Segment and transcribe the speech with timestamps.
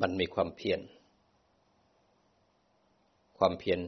[0.00, 0.80] มันมีความเพียร
[3.38, 3.80] ความเพียร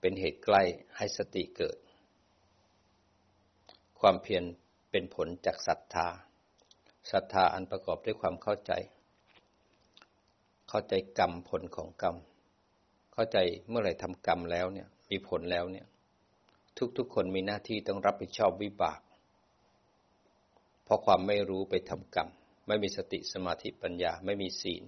[0.00, 0.62] เป็นเหตุใกล้
[0.96, 1.76] ให้สติเกิด
[4.00, 4.44] ความเพียร
[4.90, 6.08] เป็นผลจากศรัทธา
[7.10, 8.72] ศรัทธาอันประกอบด้วยความเข้าใจ
[10.68, 12.16] เข้าใจกรรมผลของกรรม
[13.12, 13.38] เข้าใจ
[13.68, 15.86] เมื่อไหร่ทำกรรมแล้วเนี่ย มีผลแล้วเนี่ย
[16.96, 19.00] ทุกๆคนมีหน้าที่ต้องรับผิดชอบวิบาก
[20.84, 22.28] เพราะความไม่รู้ไปทำกรรม
[22.66, 24.84] ไม่มีสติสมาธิปัญญา ไม่มีศีล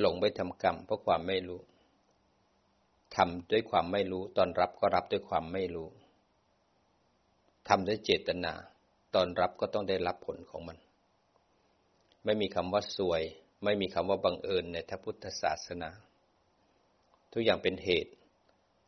[0.00, 1.60] หลงไปทำกรรมเพราะความไม่รู้
[3.16, 5.88] ทำด้วยความไม่รู้ ตอนรับก็รับด้วยความไม่รู้
[7.68, 8.52] ทำด้วยเจตนา
[9.14, 10.78] ตอนรับก็ต้องได้รับผลของมัน
[12.24, 13.22] ไม่มีคำว่าสวย
[13.64, 15.90] ไม่มีคำว่าบังเอิญในทพุทธศาสนา
[17.32, 18.12] ทุกอย่างเป็นเหตุ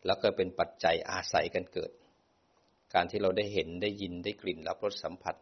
[0.06, 1.92] แล้วก็เป็นปัจจัยอาศัยกันเกิด
[2.94, 5.36] การที่เราได้เห็นได้ยินได้กลิ่นรับรสสัมผัส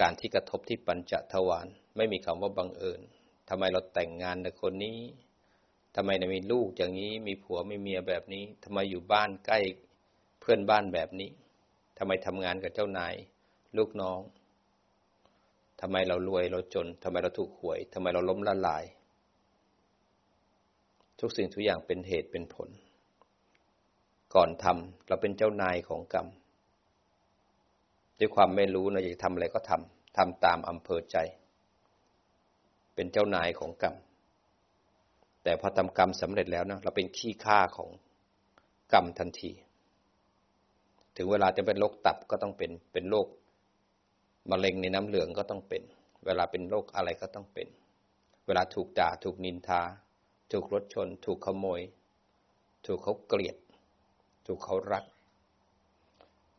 [0.00, 3.00] การที่กระทบที่ปัญจทวารไม่มีคำว่าบังเอิญ
[3.48, 4.98] ทำไมเราแต่งงานกับคนนี้
[5.96, 9.58] ทำไมมีลูกอย่างนี้ มีผัวมีเมียแบบนี้ทำไมอยู่บ้านใกล้
[10.40, 11.30] เพื่อนบ้านแบบนี้
[11.98, 13.14] ทำไมทำงานกับเจ้านาย
[13.76, 14.20] ลูกน้อง
[15.80, 18.84] ทำไมเรารวยเราจนทำไมเราถูกหวยทำไมเราล้มละลาย
[21.20, 22.68] ทุกสิ่งทุกอย่างเป็นเหตุเป็นผล
[24.34, 26.26] ก่อนทำเราเป็นเจ้านายของกรรม
[28.18, 31.16] ด้วยความไม่รู้เราอยากทำอะไรก็ทำทำตามอำเภอใจ
[32.94, 33.94] เป็นเจ้านายของกรรม
[35.42, 37.90] แต่พอทำกรรมสำเร็จแล้วนะเราเป็นขี้ข้าของ
[38.92, 39.52] กรรมทันที
[41.16, 43.26] ถึงเวลาจะเป็นโรคตับก็ต้องเป็น เป็นโรค
[44.50, 45.82] มะเร็งในน้ำเหลืองก็ต้องเป็น
[46.26, 47.68] เวลาเป็นโรคอะไรก็ต้องเป็น
[48.46, 49.82] เวลาถูกด่าถูกนินทา
[50.52, 51.80] ถูกรถชน ถูกขโมย
[52.86, 53.56] ถูกเขาเกลียด
[54.46, 55.04] ถูกเขารัก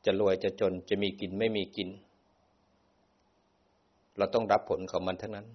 [0.05, 1.89] จะรวยจะจนจะมีกินไม่มีกิน
[4.17, 5.47] เราต้องรับผลของมันทั้งนั้น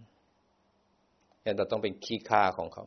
[1.45, 2.85] ยังเราต้องเป็นขี้ข้าของเขา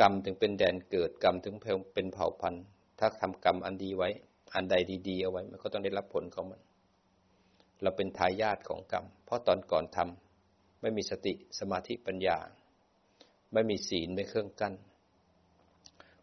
[0.00, 1.54] กรรมถึงเป็นแดนเกิดกรรมถึง
[1.94, 2.64] เป็นเผ่าพันธุ์
[2.98, 4.08] ถ้าทำกรรมอันดีไว้
[4.54, 4.74] อันใด
[5.08, 6.60] ดีๆเอาไว้ มันก็ต้องได้รับผลของมัน
[7.82, 12.38] เราเป็นทายาทของกรรม เพราะตอนก่อนทำไม่มีสติสมาธิปัญญา
[13.52, 14.74] ไม่มีศีลไม่เครื่องกั้น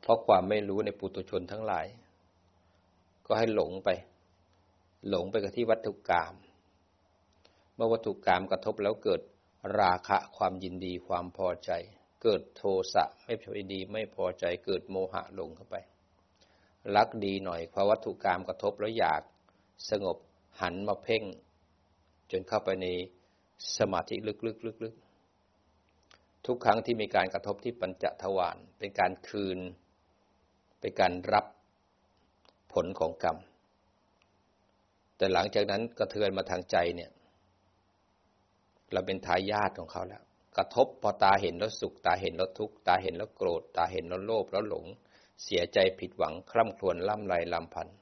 [0.01, 1.85] เพราะความไม่รู้ในปุตุชนทั้งหลาย
[3.25, 3.89] ก็ให้หลงไป
[5.09, 6.33] หลงไปกับที่วัตถุกรรม
[7.75, 9.21] เมื่อวัตถุกรรมกระทบแล้วเกิด
[9.79, 11.71] ราคะความยินดีความพอใจ
[12.23, 12.63] เกิดโท
[12.93, 15.75] สะไม่พอดีไม่พอใจเกิดโมหะลงเข้าไป
[16.95, 19.21] รักดีหน่อยพอวัตถุกรรมกระทบแล้วอยาก
[19.89, 20.17] สงบ
[20.61, 21.23] หันมาเพ่ง
[22.31, 22.87] จนเข้าไปใน
[23.77, 24.51] สมาธิลึ
[24.93, 29.59] กๆๆทุกครั้งที่มีการกระทบที่ปัญจทวารเป็นการคืน
[30.79, 31.45] เป็นการรับ
[32.73, 33.37] ผลของกรรม
[35.17, 37.11] แต่หลังจากนั้นกระเทือนมาทางใจเนี่ย
[38.93, 40.23] เราเป็นทายาทของเขาแล้ว
[40.57, 44.85] กระทบพอตาเห็นแล้วสุข ตาเห็นแล้วทุกข์ตาเห็นแล้วโกรธ ตาเห็นแล้วโลภแล้วหลง
[45.43, 47.97] เสียใจผิดหวังคร่ำครวญล่ำไรลำพันธ์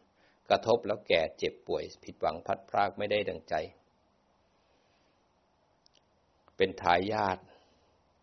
[0.50, 3.56] กระทบแล้วแก่เจ็บป่วย ผิดหวังพัดพรากไม่ได้ดังใจ
[6.58, 7.38] เป็นทายาท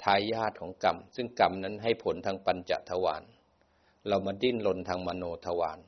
[0.05, 3.23] ทายาทของกรรม ซึ่งกรรมนั้นให้ผลทางปัญจทวาร
[4.09, 5.79] เรามาดิ้นรนทางมโนทวาร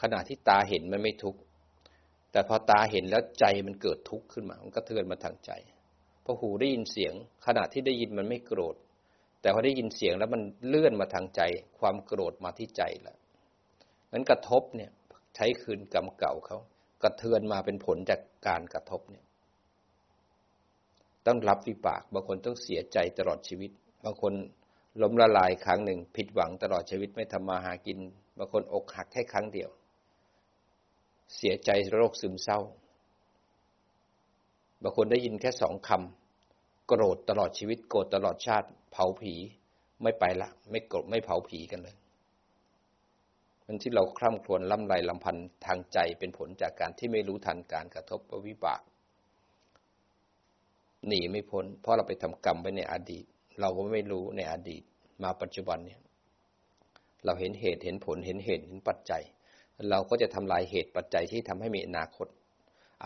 [0.00, 1.40] ขณะที่ตาเห็นมันไม่ทุกข์
[2.32, 5.52] แต่พอตาเห็นแล้วใจมันเกิดทุกข์ขึ้นมา มันก็เทือนมาทางใจ
[6.24, 7.14] พอหูได้ยินเสียง
[7.46, 8.76] ขณะที่ได้ยินมันไม่โกรธ
[9.40, 11.40] แต่พอได้ยินเสียงแล้วมันเลื่อนมาทางใจ
[11.78, 13.16] ความโกรธมาที่ใจแล้ว
[14.12, 14.90] นั้นกระทบเนี่ย
[15.36, 16.58] ใช้คืนกรรมเก่าเขา
[17.02, 19.24] กระเทือนมาเป็นผลจากการกระทบเนี่ย
[21.26, 23.70] ต้องรับวิบาก บางคนต้องเสียใจตลอดชีวิต
[24.04, 24.32] บางคน
[25.02, 27.98] ล้มละลายครั้งหนึ่ง ผิดหวังตลอดชีวิตไม่ทำมาหากิน
[28.38, 29.70] บางคนอกหักแค่ครั้งเดียว
[31.36, 32.60] เสียใจโรคซึมเศร้า
[34.82, 39.34] บางคนได้ยินแค่สองคำโกรธตลอดชีวิต โกรธตลอดชาติ เผาผี
[40.02, 41.96] ไม่ไปละ ไม่โกรธไม่เผาผีกันเลย
[43.66, 45.36] มันที่เราคร่ำครวญล่ำไรลำพัน
[45.66, 48.80] ทางใจเป็นผลจากการที่ไม่รู้ทันการกระทบวิบาก
[51.06, 53.24] หนีไม่พ้น เพราะเราไปทำกรรมไว้ในอดีต
[53.60, 54.82] เราก็ไม่รู้ในอดีต
[55.22, 56.00] มาปัจจุบันเนี่ย
[57.24, 59.22] เราเห็นเหตุเห็นผลเห็นเหตุเห็นปัจจัย
[59.90, 62.26] เราก็จะทำลายเหตุปัจจัยที่ทำให้มีอนาคต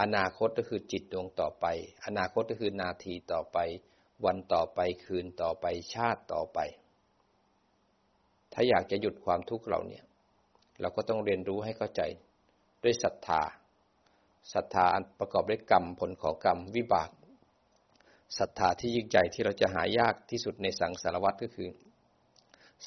[0.00, 1.66] อนาคตก็คือจิตดวงต่อไป
[2.06, 3.58] อนาคตก็คือนาทีต่อไป
[4.24, 6.58] วันต่อไปคืนต่อไปชาติต่อไป
[8.52, 10.04] ถ้าอยากจะหยุดความทุกข์เราเนี่ย
[10.80, 12.02] เราก็ต้องเรียนรู้ให้เข้าใจ
[12.82, 13.42] ด้วยศรัทธา
[14.52, 17.10] ศรัทธาอันประกอบด้วยกรรมผลของกรรมวิบาก
[18.38, 21.68] ศรัทธาที่ยิ่งใหญ่ที่เราจะหายากที่สุดในสังสารวัตรก็คือ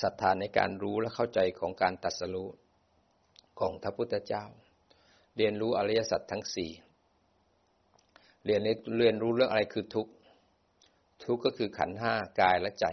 [0.01, 2.49] ศรัทธาในการรู้และเข้าใจของการตัดสรู้
[3.59, 4.45] ของพระพุทธเจ้า
[5.37, 6.71] เรียนรู้อริยสัจทั้งสี่
[8.47, 8.61] เรียน
[8.99, 10.11] เรียนรู้เรื่องอะไรคือทุกข์
[11.25, 12.85] ทุกข์ก็คือขันห้ากายและใจ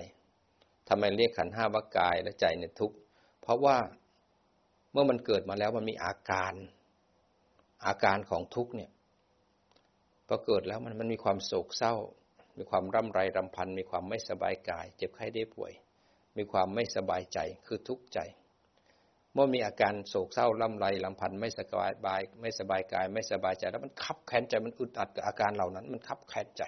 [0.89, 2.97] ทำไมเรียกขันห้าว่ากายและใจเนี่ยทุกข์
[3.41, 3.77] เพราะว่า
[4.93, 6.55] เมื่อมันเกิดมาแล้วมันมีอาการ
[7.87, 8.91] อาการของทุกข์เนี่ย
[10.29, 11.95] พอเกิดแล้วมันมันมีความโศกเศร้า
[12.59, 15.73] มีความร่ำไรรำพัน มีความไม่สบายกาย เจ็บไข้ได้ป่วย
[16.37, 18.19] มีความไม่สบายใจคือทุกข์ใจ
[19.35, 26.63] เมื่อมีอาการโศกเศร้าร่ำไรรำพันไม่สบายบายไม่สบายกาย ไม่สบายใจ แล้วมันคับแค้นใจมันอึดอัดกับอาการเหล่านั้น มันคับแค้นใจ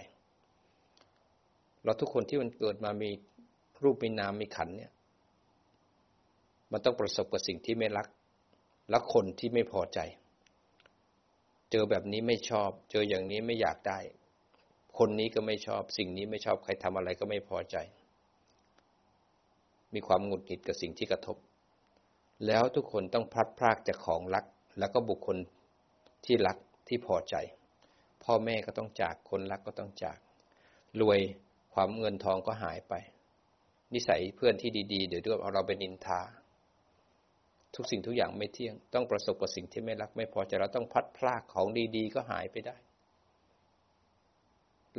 [1.84, 3.10] เราทุกคนที่มันเกิดมามี
[3.82, 4.92] รูปมีนามมีขันเนี่ย
[6.72, 8.06] มันต้องประสบกับสิ่งที่ไม่รัก
[8.90, 9.98] และคนที่ไม่พอใจ
[11.70, 13.98] เจอแบบนี้ไม่ชอบ เจออย่างนี้ไม่อยากได้
[14.98, 17.76] คนนี้ก็ไม่ชอบ สิ่งนี้ไม่ชอบใครทำอะไรก็ไม่พอใจ
[19.94, 21.36] มีความหงุดหงิดกับสิ่งที่กระทบ
[22.46, 24.44] แล้วทุกคนต้องพลัดพรากจากของรัก
[24.78, 25.36] แล้วก็บุคคล
[26.24, 26.56] ที่รัก
[26.88, 27.34] ที่พอใจ
[28.24, 30.18] พ่อแม่ก็ต้องจากคนรักก็ต้องจาก
[31.00, 31.20] รวย
[31.74, 32.94] ความเงินทองก็หายไป
[33.94, 36.20] นิสัยเพื่อนที่ดีๆ เดี๋ยวด้วยเอาเราเป็นนินทา
[37.74, 41.66] ทุกสิ่งทุกอย่างไม่เที่ยง ต้องประสบกับสิ่งที่ไม่รัก ไม่พอใจเราต้องพัดพลากของ
[41.96, 42.76] ดีๆ ก็หายไปได้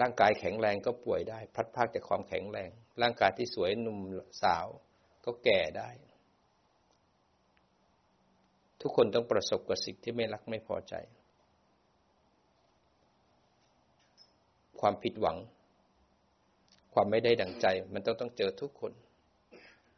[0.01, 2.69] ร่างกายแข็งแรงก็ป่วยได้ พัดพลากจากความแข็งแรง
[3.01, 3.99] ร่างกายที่สวยหนุ่ม
[4.43, 4.67] สาว
[5.25, 5.89] ก็แก่ได้
[8.81, 10.93] ทุกคนต้องประสบกับสิ่งที่ไม่รักไม่พอใจ
[14.79, 15.37] ความผิดหวัง
[16.93, 18.93] ความไม่ได้ดังใจ มันต้องต้องเจอทุกคน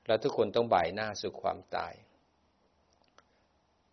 [0.08, 1.94] แล้วทุกคนต้องบ่ายหน้าสู่ความตาย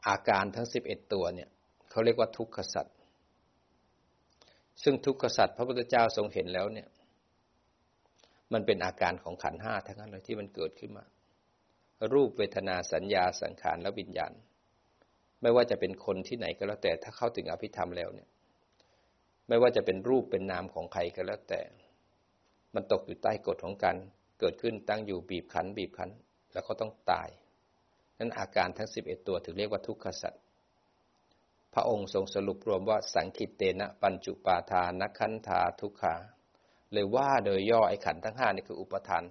[0.09, 1.49] อาการทั้งสิบเอ็ดตัวเนี่ย
[1.91, 2.97] เขาเรียกว่าทุกขสัตว์
[4.83, 6.89] ซึ่งทุกขสัตว์พระพุทธเจ้าทรงเห็นแล้วเนี่ย
[8.53, 11.05] มันเป็นอาการของขันห้าทั้งนั้นเลยที่มันเกิดขึ้นมา
[12.13, 14.33] รูปเวทนาสัญญาสังขารและวิญญาณ
[15.47, 18.29] ไม่ว่าจะเป็นคนที่ไหนก็แล้วแต่ ถ้าเข้าถึงอภิธรรมแล้วเนี่ย
[19.49, 21.61] ไม่ว่าจะเป็นรูปเป็นนามของใครก็แล้วแต่
[22.75, 23.97] มันตกอยู่ใต้กฎของการ
[24.41, 26.11] เกิดขึ้นตั้งอยู่บีบคั้น บีบคั้น
[26.53, 27.29] แล้วก็ต้องตาย
[28.19, 30.43] นั้นอาการทั้งสิบเอ็ดตัวถึงเรียกว่าทุกขสัตว์
[31.75, 36.15] พระองค์ทรงสรุปรวมว่าสังคิตเตนะปัญจุปาทานักขันธาทุกขา
[36.93, 39.25] เลยว่าโดยย่อไอ้ขันทั้งห้านี่คืออุปทาน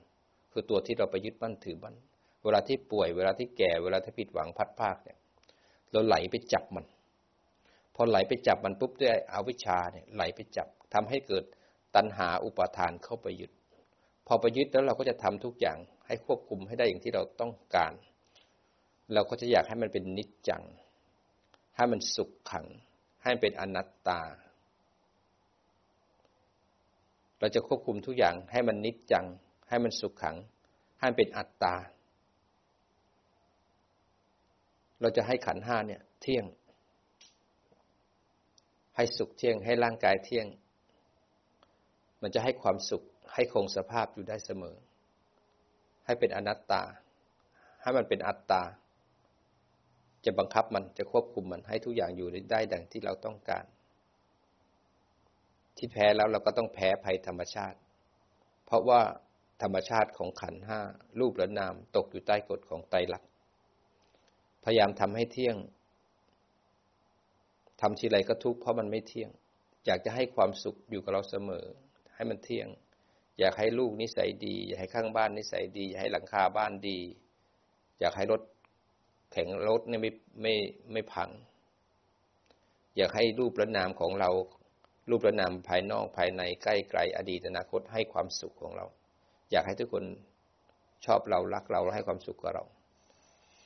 [0.52, 1.96] คือตัวที่เราไปยึดมั่นถือมั่น
[2.44, 5.18] เวลาที่ป่วยเวลาที่แก่เวลาที่ผิดหวังพัดภาคเนี่ย
[5.95, 6.86] เราไหลไปจับมัน
[7.95, 11.44] พอไหลไปจับมันปุ๊บด้วยอวิชชาเนี่ยไหลไปจับทำให้เกิด
[11.95, 13.51] ตัณหาอุปาทานเข้าไปยึด
[14.27, 15.77] พอไปยึดแล้วเราก็จะทำทุกอย่าง
[16.07, 17.94] ให้ควบคุมให้ได้อย่างที่เราต้องการ
[19.13, 20.63] เราก็จะอยากให้มันเป็นนิจจัง
[21.75, 22.65] ให้มันสุขขัง
[23.21, 24.21] ให้มันเป็นอนัตตา
[27.39, 29.25] เราจะควบคุมทุกอย่างให้มันนิจจัง
[29.69, 30.36] ให้มันสุขขัง
[30.97, 31.75] ให้มันเป็นอัตตา
[35.01, 36.45] เราจะให้ขันห้าเนี่ย เที่ยง
[38.95, 40.47] ให้สุขเที่ยง ให้ร่างกายเที่ยง
[42.21, 43.03] มันจะให้ความสุข
[43.33, 44.75] ให้คงสภาพอยู่ได้เสมอ
[46.06, 46.83] ให้เป็นอนัตตา
[47.81, 48.63] ให้มันเป็นอัตตา
[50.25, 53.65] จะบังคับมันจะควบคุมมันให้ทุกอย่างอยู่ได้ดังที่เราต้องการ
[55.77, 57.77] ที่แพ้แล้วเราก็ต้องแพ้ภัยธรรมชาติ
[58.65, 59.01] เพราะว่า
[59.62, 60.80] ธรรมชาติของขันห้า
[61.19, 63.30] รูปและนามตกอยู่ใต้กฎของไตรลักษณ์
[64.66, 65.56] พยายามทำให้เที่ยง
[67.81, 69.30] ทำทีไรก็ทุกข์เพราะมันไม่เที่ยง
[69.86, 71.66] อยากจะให้ความสุขอยู่กับเราเสมอ
[72.16, 72.68] ให้มันเที่ยง
[73.40, 77.00] อยากให้ลูกนิสัยดี อยากให้ข้างบ้านนิสัยดี อยากให้หลังคาบ้านดี
[78.00, 78.42] อยากให้รถ
[79.31, 80.54] แข็งรถเนี่ยไม่ไม่
[80.92, 81.30] ไม่พัง
[82.98, 84.30] อยากให้รูปและนามของเรา
[85.10, 88.86] รูปและนามภายนอกภายในใกล้ไกลอดีตอนาคตให้ความสุขของเรา
[89.52, 90.04] อยากให้ทุกคน
[91.06, 92.66] ชอบเรารักเราและให้ความสุขกับเรา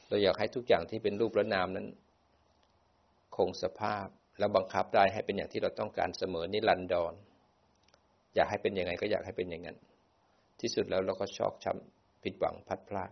[0.10, 1.88] เราอยากให้ทุกอย่างที่เป็นรูปและนามนั้น
[3.36, 4.08] คงสภาพ
[4.40, 7.14] และบังคับได้ให้เป็นอย่างที่เราต้องการเสมอนิรันดร
[8.36, 9.78] อยากให้เป็นยังไงก็อยากให้เป็นอย่างนั้น
[10.60, 13.12] ที่สุดแล้วเราก็ชอกช้ำผิดหวังพัดพลาด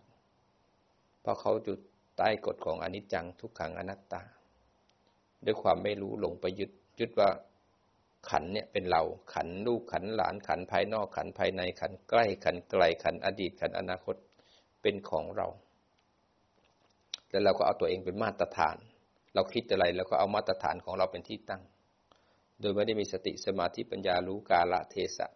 [1.22, 1.76] เพราะเขาอยู่
[2.18, 4.22] ใต้กฎของอนิจจังทุกขังอนัตตา
[5.46, 7.30] ด้วยความไม่รู้หลงไปยึดยึดว่า
[8.30, 14.16] ขันเนี่ยเป็นเราขันลูกขันหลานขันภายนอกขันภายในขันใกล้ขันไกลขันอดีตขันอนาคต
[14.82, 15.48] เป็นของเรา
[17.32, 18.78] แล้วเราก็เอาตัวเองเป็นมาตรฐาน
[19.34, 21.62] เราคิดอะไรแล้วก็เอามาตรฐานของเราเป็นที่ตั้ง
[22.60, 25.28] โดยไม่ได้มีสติสมาธิปัญญารู้กาละเทศะ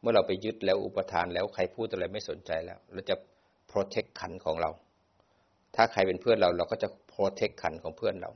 [0.00, 3.16] เมื่อเราไปยึดแล้วอุปทานแล้วใครพูดอะไรไม่สนใจแล้ว เราจะ
[3.68, 4.70] โปรเทคขันของเรา
[5.74, 8.30] ถ้าใครเป็นเพื่อนเราเราก็จะโปรเทคขันของเพื่อนเรา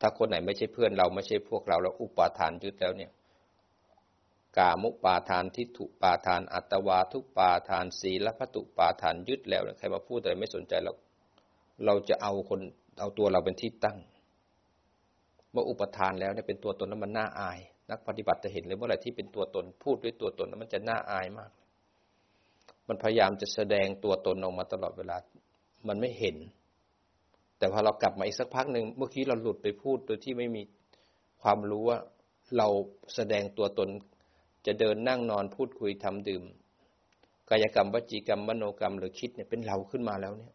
[0.00, 3.10] ถ้าคนไหนไม่ใช่เพื่อนเราไม่ใช่พวกเราแล้วอุปาทานยึดแล้วเนี่ย
[4.58, 10.92] กามุปาทานทิฏฐุปาทาน อัตวาทุปาทาน ศีลพัตุปาทานยึดแล้วใครมาพูดอะไรไม่สนใจเรา
[11.84, 12.60] เราจะเอาคน
[13.00, 13.98] เอาตัวเราเป็นที่ตั้ง
[15.52, 17.58] เมื่ออุปทานแล้วเนี่ยเป็นตัวตนนั้นมันน่าอาย
[17.90, 21.50] นักปฏิบัติจะเห็นเลยเมื่อไหร่ที่เป็นตัวตนพูดด้วยตัวตนแล้วมันจะน่าอายมาก
[22.88, 25.16] มันพยายามจะแสดงตัวตนออกมาตลอดเวลา
[25.88, 26.36] มันไม่เห็น
[27.58, 30.62] แต่พอเรากลับมาอีกสักพักหนึ่งเมื่อกี้เราหลุดไปพูดโดยที่ไม่มี
[31.42, 31.98] ความรู้ว่า
[32.56, 32.68] เรา
[33.14, 33.88] แสดงตัวตน
[34.66, 36.42] จะเดินนั่งนอนพูดคุยทำดื่ม
[37.50, 40.52] กายกรรมวจีกรรมมโนกรรมหรือคิดเนี่ยเป็นเราขึ้นมาแล้วเนี่ย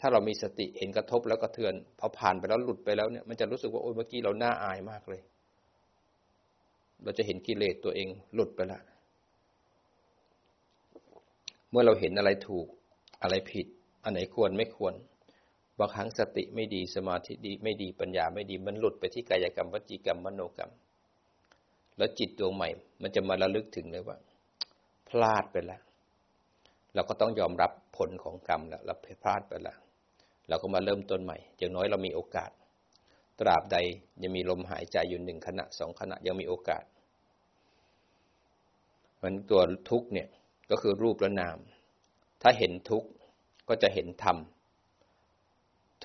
[0.00, 5.22] ถ้าเรามีสติเห็นกระทบแล้วก็เทือนพอผ่านไปแล้วหลุดไปแล้วเนี่ยมันจะรู้สึกว่าโอ้ยเมื่อกี้เราหน้าอายมากเลย
[7.04, 8.82] เราจะเห็นกิเลสตัวเองหลุดไปแล้ว
[11.70, 12.66] เมื่อเราเห็นอะไรถูก
[13.22, 13.66] อะไรผิด
[14.04, 14.94] อันไหนควรไม่ควร
[15.78, 20.70] บางครั้งสติไม่ดีสมาธิดีไม่ดีปัญญาไม่ดีมันหลุดไปที่กายกรรมวจีกรรมมโนกรรม
[21.98, 22.68] แล้วจิตดวงใหม่
[23.02, 24.16] มันจะมาระลึกถึงเลยว่า
[25.08, 25.82] พลาดไปแล้ว
[26.94, 29.78] เราก็ต้องยอมรับผลของกรรมแล้วเราพลาดไปแล้ว
[30.48, 32.50] เราก็มาเริ่มต้นใหม่ อย่างน้อยเรามีโอกาส
[33.40, 33.76] ตราบใด
[34.22, 36.84] ยังมีลมหายใจอยู่หนึ่งขณะสองขณะยังมีโอกาส
[39.22, 40.28] มันตัวทุกเนี่ย
[40.70, 41.58] ก็คือรูปและนาม
[42.42, 43.04] ถ้าเห็นทุก
[43.68, 44.36] ก็จะเห็นธรรม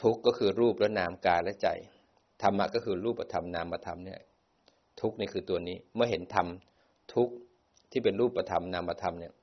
[0.02, 1.68] ทุกก็คือรูปและนามกายและใจ
[2.42, 4.20] ธรรมะก็คือรูปธรรมนามธรรมเนี่ย
[5.02, 6.48] ทุกนี่คือตัวนี้ เมื่อเห็นธรรม
[7.14, 7.30] ทุก
[7.92, 9.34] ที่เป็นรูปธรรมนามธรรมเนี่ย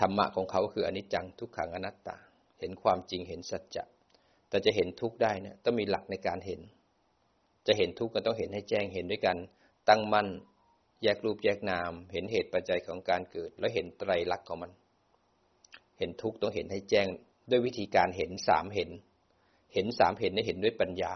[0.00, 2.16] ธรรมะของเขาคืออนิจจังทุกขังอนัตตา
[2.64, 3.84] ห็นความจริงเห็นสัจจะ
[4.48, 6.60] แต่จะเห็นทุกข์ได้เนี่ยต้องมีหลักในการเห็น
[7.66, 9.36] จะเห็นทุกข์ก็ต้องเห็นให้แจ้งเห็นด้วยกัน
[9.88, 10.28] ตั้งมั่น
[11.02, 14.72] แยกรูปแยกนาม เห็นเหตุปัจจัยของการเกิด แล้วเห็นไตรลักษณ์ของมัน
[15.98, 17.06] เห็นทุกข์ต้องเห็นให้แจ้ง
[17.50, 18.90] ด้วยวิธีการเห็นสามเห็น
[19.74, 21.12] เห็นสามเห็นได้เห็นด้วยปัญญา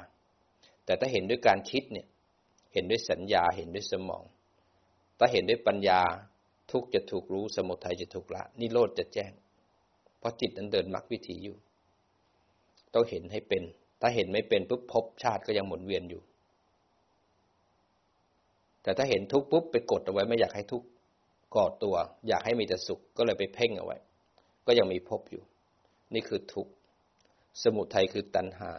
[0.84, 2.06] แต่ถ้าเห็นด้วยการคิดเนี่ย
[2.74, 4.24] เห็นด้วยสัญญาเห็นด้วยสมอง
[5.18, 6.00] ถ้าเห็นด้วยปัญญา
[6.70, 9.32] ทุกจะถูกรู้สมุทัยจะถูกละนิโรธจะแจ้ง
[10.18, 11.56] เพราะจิตนั้นเดินมรรควิถีอยู่
[12.94, 13.62] ต้องเห็นให้เป็น
[14.00, 16.22] ถ้าเห็นไม่เป็นปุ๊บภพชาติก็ยังหมุนเวียนอยู่
[18.82, 20.82] แต่ถ้าเห็นทุกปุ๊บไปกดเอาไว้ไม่อยากให้ทุก
[21.56, 21.96] กอดตัว
[22.28, 23.96] อยากให้มีแต่สุขก็เลยไปเพ่งเอาไว้
[24.66, 25.42] ก็ยังมีภพอยู่
[26.14, 26.66] นี่คือทุก
[27.62, 28.72] สมุทัยคือตัณหา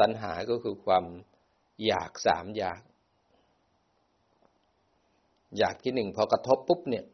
[0.00, 1.04] ตัณหาก็คือความ
[1.86, 2.80] อยากสามอยาก
[5.58, 7.04] อยากที่หนึ่งพอกระทบปุ๊บเนี่ย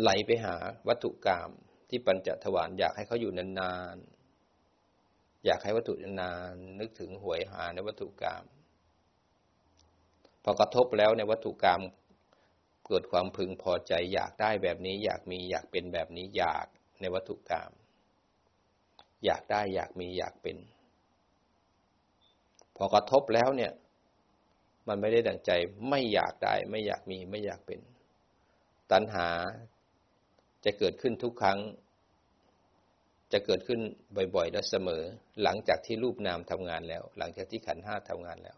[0.00, 0.56] ไหลไปหา
[0.88, 1.50] วัตถุกรรม
[1.88, 8.44] ที่ปัญจทวารอยากให้เขาอยู่นานๆ อยากให้วัตถุนานนึกถึงหวยหาในวัตถุกรรม
[10.42, 11.82] พอกระทบแล้วในวัตถุกรรม
[12.86, 16.66] เกิดความพึงพอใจ อยากได้แบบนี้ อยากมีอยากเป็นแบบนี้อยาก
[17.00, 17.70] ในวัตถุกรรม
[19.24, 20.56] อยากได้อยากมีอยากเป็น
[22.76, 23.72] พอกระทบแล้วเนี่ย
[24.88, 25.50] มันไม่ได้ดังใจ
[25.88, 27.80] ไม่อยากได้ ไม่อยากมีไม่อยากเป็น
[28.92, 29.28] ตัณหา
[30.66, 31.58] จะเกิดขึ้นทุกครั้ง
[33.32, 33.80] จะเกิดขึ้น
[34.36, 35.02] บ่อยๆและเสมอ
[35.42, 38.56] หลังจากที่รูปนามทำงานแล้ว หลังจากที่ขันห้าทำงานแล้ว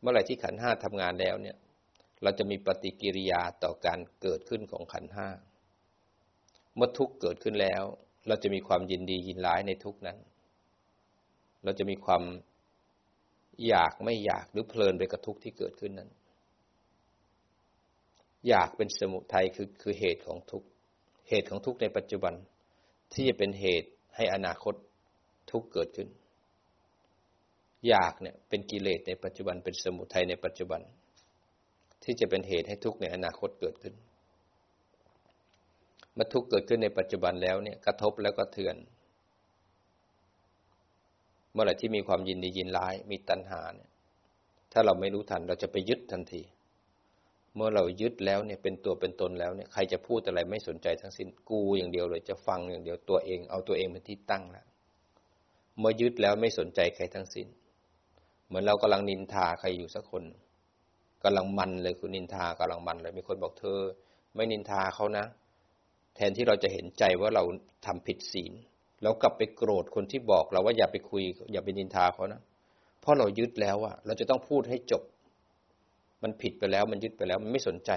[0.00, 1.56] เมื่อไหร่ที่ขันห้าทำงานแล้วเนี่ย
[2.22, 5.28] เราจะมีปฏิกิริยาต่อการเกิดขึ้นของขันห้า
[6.76, 7.82] เมื่อทุกเกิดขึ้นแล้ว
[8.28, 10.18] เราจะมีความยินดียินร้ายในทุกนั้น
[11.64, 12.22] เราจะมีความ
[13.66, 16.10] อยากไม่อยากหรือเพลินไปกับทุกที่เกิดขึ้นนั้น
[18.48, 20.68] อยากเป็นสมุทัยคือคือเหตุของทุกข์
[21.28, 22.34] เหตุของทุกข์ในปัจจุบัน
[23.12, 24.74] ที่จะเป็นเหตุให้อนาคต
[25.50, 26.08] ทุกข์เกิดขึ้น
[27.88, 30.80] อยากเนี่ยเป็นกิเลสในปัจจุบันเป็นสมุทัยในปัจจุบัน
[32.04, 33.94] ที่จะเป็นเหตุให้ทุกข์ในอนาคตเกิดขึ้น
[36.14, 38.76] เมื่อทุกข์เกิดขึ้นในปัจจุบันแล้วเนี่ยกระทบแล้วก็เถือน
[41.52, 43.90] เมื่อไหร่ที่มีความยินดียินร้ายมีตัณหาเนี่ย
[44.72, 46.42] ถ้าเราไม่รู้ทันเราจะไปยึดทันที
[47.56, 54.66] เมื่อเรายึดแล้วเนี่ยเป็นตัวเป็นตนแล้วเนี่ยใครจะพูดอะไรไม่สนใจทั้งสิ้นกูอย่างเดียวเลยจะฟังอย่างเดียวตัวเอง เอาตัวเองเป็นที่ตั้งแล้ว
[55.78, 57.46] เมื่อยึดแล้วไม่สนใจใครทั้งสิ้น
[58.46, 60.24] เหมือนเรากำลังนินทาใครอยู่สักคน
[61.24, 63.80] กำลังมันเลยคุณนินทากำลังมันเลยมีคนบอกเธอ
[64.34, 65.24] ไม่นินทาเขานะ
[66.16, 67.44] แทนที่เราจะเห็นใจว่าเรา
[67.86, 68.52] ทำผิดศีล
[69.02, 71.22] เรากลับไปโกรธคนที่บอกเราว่าอย่าไปคุย
[71.52, 72.40] อย่าไปนินทาเขานะ
[73.00, 75.02] เพราะเรายึดแล้วอะเราจะต้องพูดให้จบ
[76.26, 77.90] มันผิดไปแล้ว มันยึดไปแล้ว มันไม่สนใจ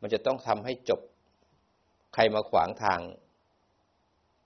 [0.00, 1.00] มันจะต้องทำให้จบ
[2.14, 3.00] ใครมาขวางทาง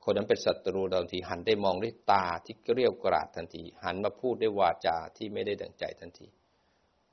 [0.04, 6.26] คนนั้นเป็นศัตรูทันที หันได้มองด้วยตาที่เกลียวกราดทันที หันมาพูดด้วยวาจาที่ไม่ได้ดังใจทันที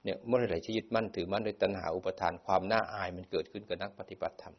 [0.03, 4.55] เนี่ยเมื่อไหร่ที่ยึดมั่นถือมั่นด้วยตัณหาอุปทานความน่าอายมันเกิดขึ้นกับนักปฏิบัติธรรม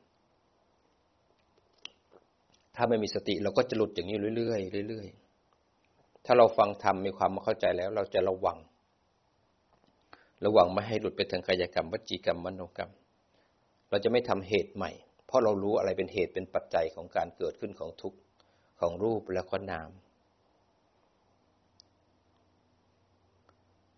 [2.74, 8.58] ถ้าไม่มีสติเราก็จะหลุดอย่างนี้เรื่อยๆเรื่อยๆถ้าเราฟังธรรมมีความมาเข้าใจแล้ว เราจะระวัง
[10.44, 12.90] ระวังไม่ให้หลุดไปทางกายกรรมวจีกรรมมโนกรรม
[13.90, 14.90] เราจะไม่ทำเหตุใหม่
[15.26, 18.18] เพราะเรารู้อะไรเป็นเหตุเป็นปัจจัยของการเกิดขึ้นของทุกข์
[18.80, 19.90] ของรูปและก็นาม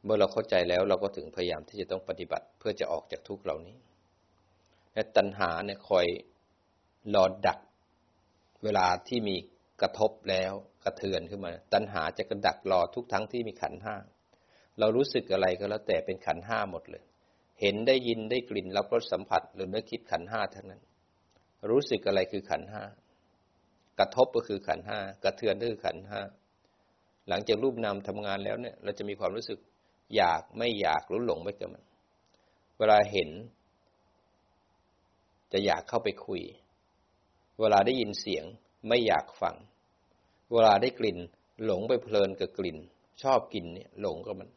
[0.05, 3.77] เมื่อเราเข้าใจแล้วเราก็ถึงพยายามที่จะต้องปฏิบัติเพื่อจะออกจากทุกข์เหล่านี้
[4.95, 6.07] และตัณหาเนี่ยคอย
[7.15, 7.59] รอดัก
[8.65, 9.37] เวลาที่มี
[9.83, 10.53] กระทบแล้ว
[10.85, 13.97] กระเทือนขึ้นมา ตัณหาจะกระดักรอทุกทั้งที่มีขันห้า
[14.81, 17.05] เรารู้สึกอะไรก็แล้วแต่เป็นขันห้าหมดเลย
[17.61, 20.83] เห็นได้ยินได้กลิ่นรับรสสัมผัส หรือนึกคิดขันห้าทั้งนั้น
[21.71, 22.83] รู้สึกอะไรคือขันห้า
[23.99, 26.21] กระทบก็คือขันห้ากระเทือนก็คือขันห้า
[27.29, 29.59] หลังจากรูปนามทำงานแล้วเนี่ย เราจะมีความรู้สึก
[30.17, 31.85] อยากไม่อยากรู้หลงไปกับมัน
[32.79, 33.31] เวลาเห็น
[35.53, 36.43] จะอยากเข้าไปคุย
[37.61, 38.45] เวลาได้ยินเสียง
[38.89, 39.57] ไม่อยากฟัง
[40.53, 41.19] เวลาได้กลิ่น
[41.65, 42.79] หลงไปเพลินกับกลิ่น
[43.23, 44.51] ชอบกลิ่นเนี่ยหลงกับมัน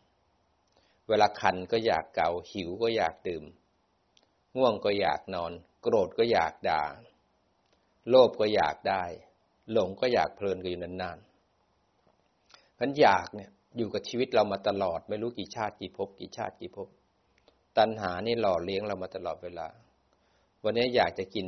[1.10, 3.44] เวลาคันก็อยากเกาหิวก็อยากดื่ม
[4.58, 6.84] ง่วงก็อยากนอน โกรธก็อยากด่า
[8.10, 9.04] โลภก็อยากได้
[9.72, 16.88] หลงก็อยากเพลินกันอยู่นานๆพันอยากเนี่ยอยู่กับชีวิตเรามาตลอด ไม่รู้กี่ชาติกี่ภพกี่ชาติกี่ภพ
[17.78, 19.68] ตัณหานี่หล่อเลี้ยงเรามาตลอดเวลา
[20.64, 21.48] วันนี้อยากจะกิน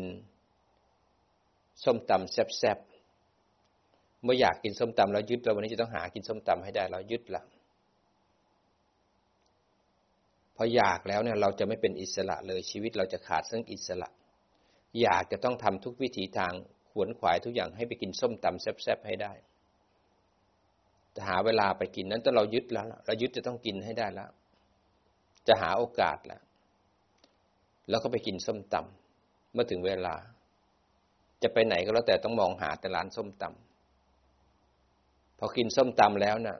[1.84, 7.44] ส้มตำแซ่บๆเมื่ออยากกินส้มตำแล้วยึดเราวันนี้จะต้องหากินส้มตำให้ได้เรายึดละ
[10.56, 14.10] พออยากแล้วเนี่ยเราจะไม่เป็นอิสระเลยชีวิตเราจะขาดซึ่งอิสระ
[15.02, 16.54] อยากจะต้องทำทุกวิถีทาง
[16.92, 19.34] ขวนขวายทุกอย่างให้ไปกินส้มตำแซ่บๆให้ได้
[21.16, 24.30] จะหาเวลาไปกินนั้นถ้าเรายึดแล้วเรายึดจะต้องกินให้ได้แล้ว
[25.48, 26.42] จะหาโอกาสแล้ว
[27.90, 30.16] แล้วก็ไปกินส้มตำเมื่อถึงเวลา
[31.44, 36.58] จะไปไหนก็แล้วแต่ต้องมองหาแต่ร้านส้มตำพอกินส้มตำแล้วนะ่ะ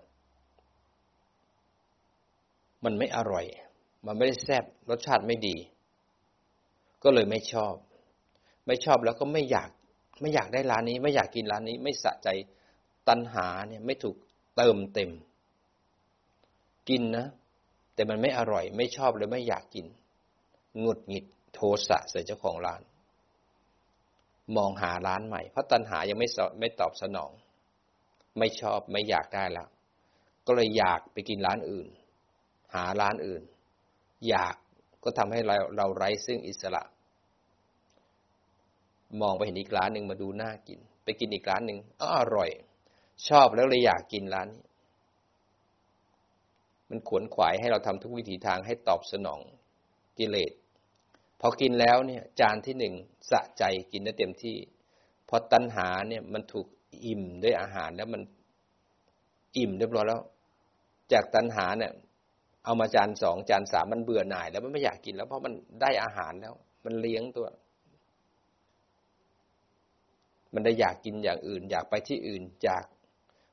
[2.86, 3.46] มันไม่อร่อย
[4.06, 5.56] มันไม่ได้แซ่บรสชาติไม่ดี
[7.04, 7.76] ก็เลยไม่ชอบ
[8.68, 9.70] ไม่ชอบแล้วก็ไม่อยาก
[10.22, 12.30] ไม่อยากได้ร้านนี้ ไม่อยากกินร้านนี้ ไม่สะใจ
[13.08, 14.16] ตัณหาเนี่ยไม่ถูก
[14.56, 15.12] เติมเต็ม
[16.90, 17.28] กินนะ
[17.94, 19.86] แต่มันไม่อร่อย ไม่ชอบเลยไม่อยากกิน
[20.80, 22.82] หงุดหงิดโทสะใส่เจ้าของร้าน
[24.56, 26.30] มองหาร้านใหม่ เพราะตัณหายังไม่
[26.60, 27.32] ไม่ตอบสนอง
[28.40, 29.68] ไม่ชอบไม่อยากได้แล้ว
[30.48, 31.88] ก็เลยอยากไปกินร้านอื่น
[32.76, 33.44] หาร้านอื่น
[34.28, 34.56] อยาก
[35.04, 36.84] ก็ทำให้เราเราไร้ซึ่งอิสระ
[39.22, 42.04] มองไปเห็นอีกร้านหนึ่งมาดูน่ากิน ไปกินอีกร้านหนึ่งอ
[42.36, 42.50] ร่อย
[43.28, 44.64] ชอบแล้วเลยอยากกินร้านนี้
[46.90, 49.42] มันขวนขวายให้เราทำทุกวิถีทางให้ตอบสนอง
[50.18, 50.52] กิเลส
[51.40, 52.94] พอกินแล้วเนี่ย จานที่หนึ่ง
[53.30, 54.58] สะใจกินได้เต็มที่
[55.30, 56.68] พอตัณหาเนี่ยมันถูก
[57.06, 58.22] อิ่มด้วยอาหารแล้วมัน
[59.58, 60.22] อิ่มเรียบร้อยแล้ว
[61.14, 61.92] จากตัณหาเนี่ย
[62.66, 66.54] เอามาจานสองจานสามมันเบื่อหน่าย แล้วมันไม่อยากกินแล้วเพราะมันได้อาหารแล้ว
[66.86, 67.48] มันเลี้ยงตัว
[70.54, 72.84] มันได้อยากกินอย่างอื่น อยากไปที่อื่นจาก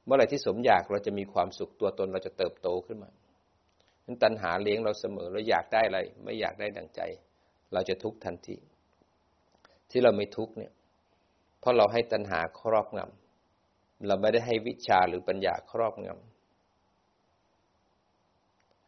[0.04, 3.10] เมื่อไหร่ที่สมอยากเราจะมีความสุขตัวตนเราจะเติบโตขึ้นมา
[4.04, 7.00] นั้นตัณหาเลี้ยงเราเสมอเราอยากได้อะไร ไม่อยากได้ดังใจ
[7.72, 8.56] เราจะทุกข์ทันที
[9.90, 10.72] ที่เราไม่ทุกข์เนี่ย
[11.60, 16.31] เพราะเราให้ตัณหาครอบงำเราไม่ได้ให้วิชาหรือปัญญาครอบงำ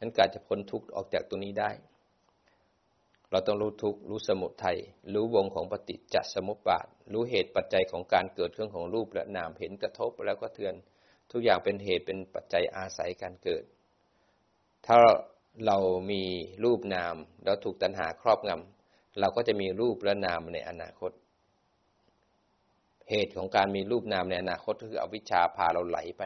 [0.04, 1.70] นั้นการจะพ้นทุกข์ออกจากตรงนี้ได้
[3.30, 4.78] เราต้องรู้ทุกข์รู้สมุทัย
[5.14, 10.74] รู้วงของปฏิจจสมุปบาท รู้เหตุปัจจัยของการเกิดเครื่องของรูปและนามเห็นกระทบแล้วก็เทือน
[11.30, 13.64] ทุกอย่างเป็นเหตุเป็นปัจจัยอาศัยการเกิด
[14.86, 14.96] ถ้า
[15.66, 15.76] เรา
[16.10, 16.22] มี
[16.64, 17.14] รูปนาม
[17.44, 21.12] แล้วถูกตัณหาครอบงำเราก็จะมีรูปและนามในอนาคต
[23.10, 26.22] เหตุของการมีรูปนามในอนาคตคืออวิชชาพาเราไหลไป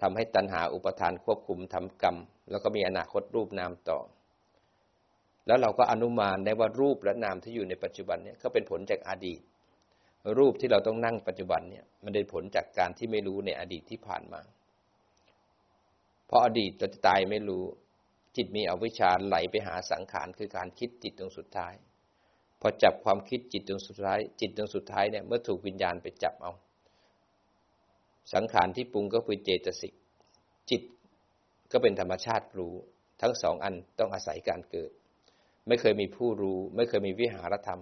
[0.00, 2.16] ทำให้ตัณหาอุปทานควบคุมทำกรรม
[2.50, 3.98] แล้วก็มีอนาคตรูปนามต่อ
[5.46, 9.40] แล้วเราก็อนุมานได้ว่ารูปและนามที่อยู่ในปัจจุบันเนี่ยก็เป็นผลจากอดีต
[10.38, 14.40] รูปที่เราต้องนั่งปัจจุบันเนี่ยมันได้ผลจากการที่ไม่รู้ในอดีตที่ผ่านมา
[16.26, 17.64] เพราะอดีตเราจะตายไม่รู้
[18.36, 21.74] จิตมีอวิชชาไหลไปหาสังขารคือการคิดจิตตรงสุดท้าย
[22.60, 26.52] พอจับความคิดจิตตรงสุดท้าย จิตตรงสุดท้ายเนี่ยเมื่อถูกวิญญาณไปจับเอา
[28.34, 29.92] สังขารที่ปรุงก็คือเจตสิก
[30.70, 30.82] จิต
[31.72, 32.74] ก็เป็นธรรมชาติรู้
[33.22, 34.90] ทั้งสองอันต้องอาศัยการเกิด
[35.68, 37.80] ไม่เคยมีผู้รู้ ไม่เคยมีวิหารธรรม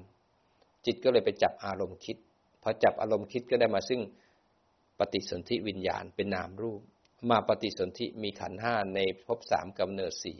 [0.86, 2.16] จิตก็เลยไปจับอารมณ์คิด
[2.62, 4.00] พอจับอารมณ์คิดก็ได้มาซึ่ง
[4.98, 6.80] ปฏิสนธิวิญญาณเป็นนามรูป
[7.30, 10.38] มาปฏิสนธิมีขันห้าในภพสามกำเนิดสี่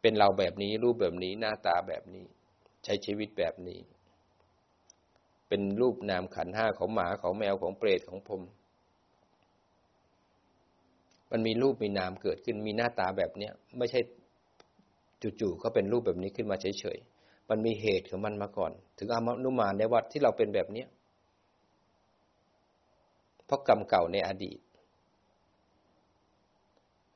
[0.00, 2.24] เป็นเราแบบนี้รูปแบบนี้หน้าตาแบบนี้
[2.84, 3.80] ใช้ชีวิตแบบนี้
[5.48, 8.42] เป็นรูปนามขันห้าของหมาของแมวของเปรตของพรม
[11.36, 14.00] มันมีรูปมีนามเกิดขึ้นมีหน้าตาแบบเนี้ยไม่ใช่
[15.40, 20.88] จู่ๆก็เป็นรูปแบบนี้ขึ้นมาเฉยๆมันมีเหตุของมันมาก่อน ถึงอานุมานได้ว่าที่เราเป็นแบบเนี้ย
[23.46, 24.58] เพราะกรรมเก่าในอดีต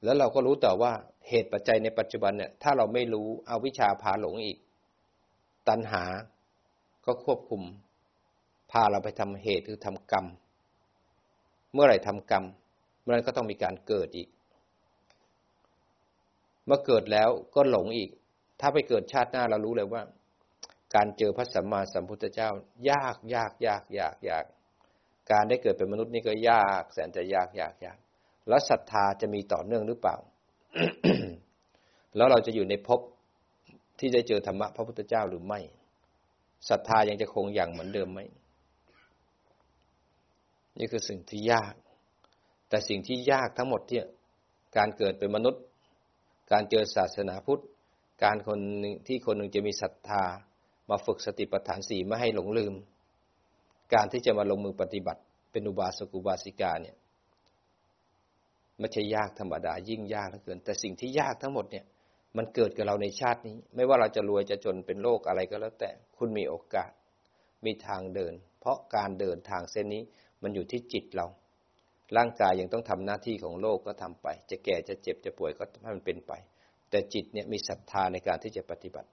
[0.05, 0.93] แล้วเราก็รู้แต่ว่า
[1.29, 4.59] เหตุปัจจัยในปัจจุบันเนี่ย ถ้าเราไม่รู้เอาวิชาพาหลงอีก
[5.69, 6.05] ตัณหา
[7.07, 7.63] ก็ควบคุม
[8.71, 10.27] พาเราไปทำเหตุคือทำกรรม
[11.73, 12.45] เมื่อไหร่ทำกรรม
[13.09, 14.29] มื่อนั้นก็ต้องมีการเกิดอีก
[16.67, 18.11] เมื่อเกิดแล้วก็หลงอีก
[18.61, 20.03] ถ้าไปเกิดชาติหน้าเรารู้เลยว่า
[20.95, 22.51] การเจอพระสัมมาสัมพุทธเจ้า
[22.91, 24.45] ยากยากยากยากยาก
[25.31, 27.99] การได้เกิดเป็นมนุษย์นี่ก็ยาก แสนจะยากยากยาก
[28.49, 30.17] แล้วศรัทธาจะมีต่อเนื่องหรือเปล่า
[32.17, 33.01] แล้วเราจะอยู่ในภพ
[33.99, 35.61] ที่ได้เจอธรรมะพระพุทธเจ้าหรือไม่
[36.69, 38.21] ศรัทธายังจะคงอย่างเหมือนเดิมไหม
[40.79, 41.75] นี่คือสิ่งที่ยาก
[42.69, 44.01] แต่สิ่งที่ยากทั้งหมดที่
[44.77, 45.63] การเกิดเป็นมนุษย์
[46.53, 47.63] การเจอศาสนาพุทธ
[48.25, 48.61] การคน
[49.07, 50.25] ที่คนหนึ่งจะมีศรัทธา
[50.91, 52.75] มาฝึกสติปัฏฐานสี่ไม่ให้หลงลืม
[53.95, 56.97] การที่จะมาลงมือปฏิบัติ เป็นอุบาสกุบาสิกาเนี่ย
[58.79, 61.85] ไม่ใช่ยากธรรมดายิ่งยากเหลือเกิน แต่สิ่งที่ยากทั้งหมดเนี่ย
[62.37, 66.91] มันเกิดกับเราในชาตินี้ ไม่ว่าเราจะรวยจะจนเป็นโรคอะไรก็แล้ว แต่คุณมีโอกาส
[67.65, 70.03] มีทางเดิน เพราะการเดินทางเส้นนี้
[70.43, 71.27] มันอยู่ที่จิตเรา
[72.17, 76.33] ร่างกายยังต้องทำหน้าที่ของโลกก็ทำไป จะแก่จะเจ็บจะป่วยก็ให้มันเป็นไป
[76.91, 79.09] แต่จิตเนี่ยมีศรัทธาในการที่จะปฏิบัติ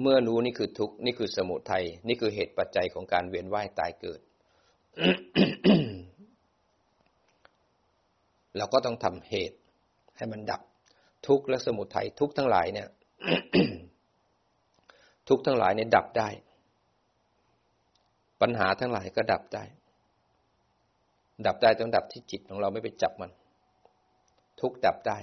[0.00, 4.20] เมื่อรู้นี่คือทุกข์นี่คือสมุทัยนี่คือเหตุปัจจัยของการเวียนว่ายตายเกิด
[8.56, 9.58] เราก็ต้องทำเหตุ
[10.16, 10.60] ให้มันดับ
[11.26, 12.88] ทุกข์และสมุทัยทุกทั้งหลายเนี่ย
[15.28, 16.28] ทุกทั้งหลายเนี่ยดับได้
[18.42, 19.64] ปัญหาทั้งหลายก็ดับได้
[21.46, 23.30] ดับได้ต้องดับที่จิตของเราไม่ไปจับมัน
[24.60, 25.18] ทุกดับได้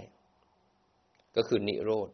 [1.36, 2.10] ก็คือนิโรธ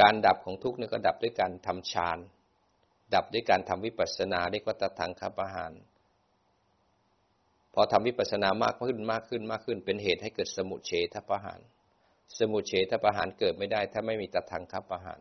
[0.00, 2.18] การดับของทุกเนี่ยก็ดับด้วยการทำฌาน
[3.14, 5.72] ดับด้วยการทำวิปัสสนาเรียกว่าตทังคปหาร
[7.74, 11.60] พอทำวิปัสสนามากขึ้นมากขึ้นมากขึ้น เป็นเหตุให้เกิดสมุเฉทประหาร
[12.38, 15.20] สมุเฉทประหารเกิดไม่ได้ ถ้าไม่มีตทังคับประหาร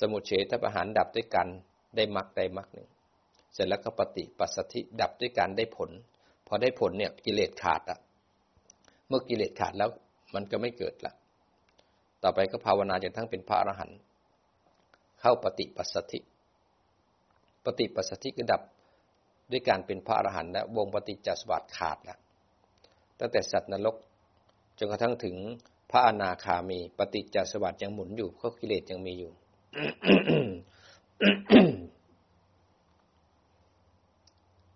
[0.00, 1.48] สมุเฉทประหารดับด้วยกัน
[1.96, 2.88] ได้มรรคได้มรรคหนึ่ง
[3.52, 5.90] เสร็จแล้วก็ปฏิปัสสธิดับด้วยการได้ผล
[6.46, 7.98] พอได้ผลเนี่ยกิเลสขาดอะ
[9.08, 9.90] เมื่อกิเลสขาดแล้ว
[10.34, 11.12] มันก็ไม่เกิดละ
[12.22, 13.98] ต่อไปก็ภาวนาจนทั้งเป็นพระอรหันต์
[15.20, 16.20] เข้าปฏิปัสสธิ
[17.64, 18.62] ปฏิปัสสธิก็ดับ
[19.50, 22.18] ด้วยการเป็นพระอรหันต์และวงปฏิจจสมบัติขาดแล้ว
[23.18, 23.96] ตั้งแต่สัตว์นรก
[24.78, 25.36] จนกระทั่งถึง
[25.90, 29.32] พระอนาคามี ปฏิจจสมบัติยังหมุนอยู่เพราะกิเลสยังมีอยู่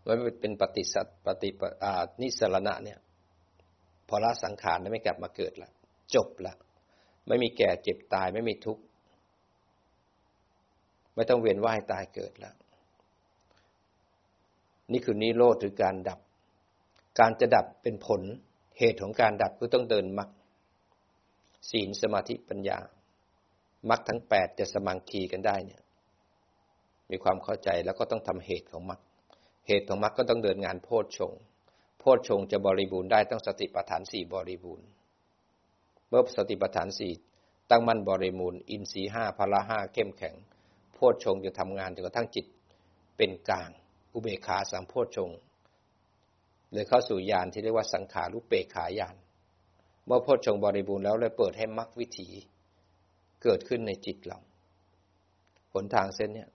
[0.07, 1.51] ว่เป็นปฏิสัตปฏิ
[2.23, 2.99] นิสรณะเนี่ย
[4.09, 5.71] พอละสังขารไม่กลับมาเกิดละ
[6.15, 6.55] จบละ
[7.29, 8.83] ไม่มีแก่เจ็บตายไม่มีทุกข์
[11.15, 12.55] ไม่ต้องเวียนว่ายตายเกิดแล้ว
[14.93, 16.21] นี่คือนิโรธหรือการดับ
[17.19, 18.23] การจะดับเป็นผล
[18.79, 20.31] เหตุของการดับก็ต้องเดินมรรค
[21.71, 22.79] ศีลสมาธิปัญญา
[23.91, 25.81] มรรคทั้งแปดจะสมังคีกันได้เนี่ย
[27.11, 29.01] มีความเข้าใจแล้วก็ต้องทำเหตุของมรรค
[29.67, 31.33] เหตุของมรรคก็ต้องเดินงานโพชฌง
[31.99, 34.87] โพชฌงจะบริบูรณ์ได้ต้องสติปัฏฐานสี่บริบูรณ์
[36.09, 37.13] เมื่อสติปัฏฐานสี่
[37.71, 40.35] ตั้งมั่นบริบูรณ์อินทรีห้าพละห้าเข้มแข็ง
[40.95, 42.47] โพชฌงจะทำงานจนกระทั่งจิต
[43.17, 43.71] เป็นกลาง
[44.13, 45.31] อุเบกขาสัมโพชง
[46.73, 49.17] เลยเข้าสู่ญาณที่เรียกว่าสังขารุเปกขายาน
[50.07, 52.29] เมื่อโพชงบริบูรณ์แล้วเลยเปิดให้มรรควิถี
[53.43, 54.39] เกิดขึ้นในจิตเรา
[55.73, 56.49] หนทางเส้นเนี่ย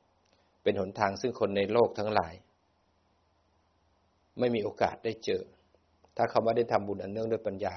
[0.63, 2.33] เป็นหนทางซึ่งคนในโลกทั้งหลาย
[4.39, 5.41] ไม่มีโอกาสได้เจอ
[6.17, 7.75] ถ้าเขาไม่ได้ทำบุญอันเนื่องด้วยปัญญา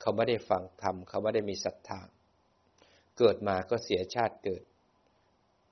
[0.00, 2.00] เขาไม่ได้ฟังธรรมเขาไม่ได้มีศรัทธา
[3.18, 4.62] เกิดมาก็เสียชาติเกิด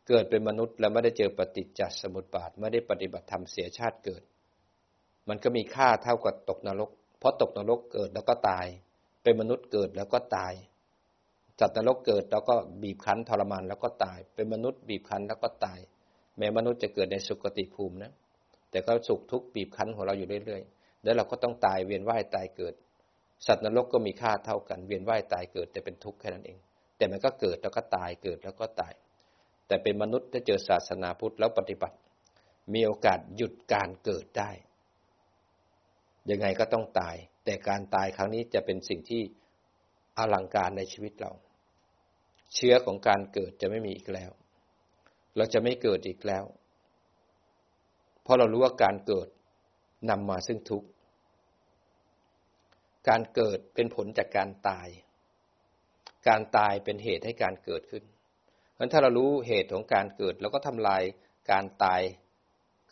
[0.09, 4.23] เกิดเป็นมนุษย์แล้วไม่ได้เจอปฏิจจสมุปบาทไม่ได้ปฏิบัติธรรมเสียชาติเกิด
[5.29, 8.67] มันก็มีค่าเท่ากับตกนรก เพราะตกนรกเกิดแล้วก็ตาย
[9.23, 10.53] เป็นมนุษย์เกิดแล้วก็ตาย
[11.61, 15.79] จัตนรกเกิดแล้วก็บีบคั้นทรมานแล้วก็ตาย เป็นมนุษย์บีบคั้นแล้วก็ตาย
[16.39, 18.13] แม้มนุษย์จะเกิดในสุคติภูมินะ
[18.71, 22.75] แต่ก็สุขทุกข์บีบคั้นของเราอยู่เรื่อยๆ แล้วเราก็ต้องตายเวียนว่ายตายเกิด
[23.47, 26.59] สัตว์นรกก็มีค่าเท่ากัน เวียนว่ายตายเกิดแต่เป็นทุกข์แค่นั้นเอง
[26.97, 28.93] แต่มันก็เกิดแล้วก็ตายเกิดแล้วก็ตาย
[29.67, 31.97] แต่เป็นมนุษย์ถ้าเจอศาสนาพุทธแล้วปฏิบัติ
[32.75, 34.51] มีโอกาสหยุดการเกิดได้
[36.31, 39.23] ยังไงก็ต้องตาย แต่การตายครั้งนี้จะเป็นสิ่งที่
[40.19, 41.33] อลังการในชีวิตเรา
[42.55, 44.31] เชื้อของการเกิดจะไม่มีอีกแล้ว
[45.37, 46.45] เราจะไม่เกิดอีกแล้ว
[48.23, 49.29] เพราะเรารู้ว่าการเกิด
[50.11, 50.89] นำมาซึ่งทุกข์
[53.09, 54.89] การเกิดเป็นผลจากการตาย
[56.29, 58.05] การตายเป็นเหตุให้การเกิดขึ้น
[58.75, 61.03] เพราะถ้าเรารู้เหตุของการเกิดเราก็ทำลาย
[61.51, 62.01] การตาย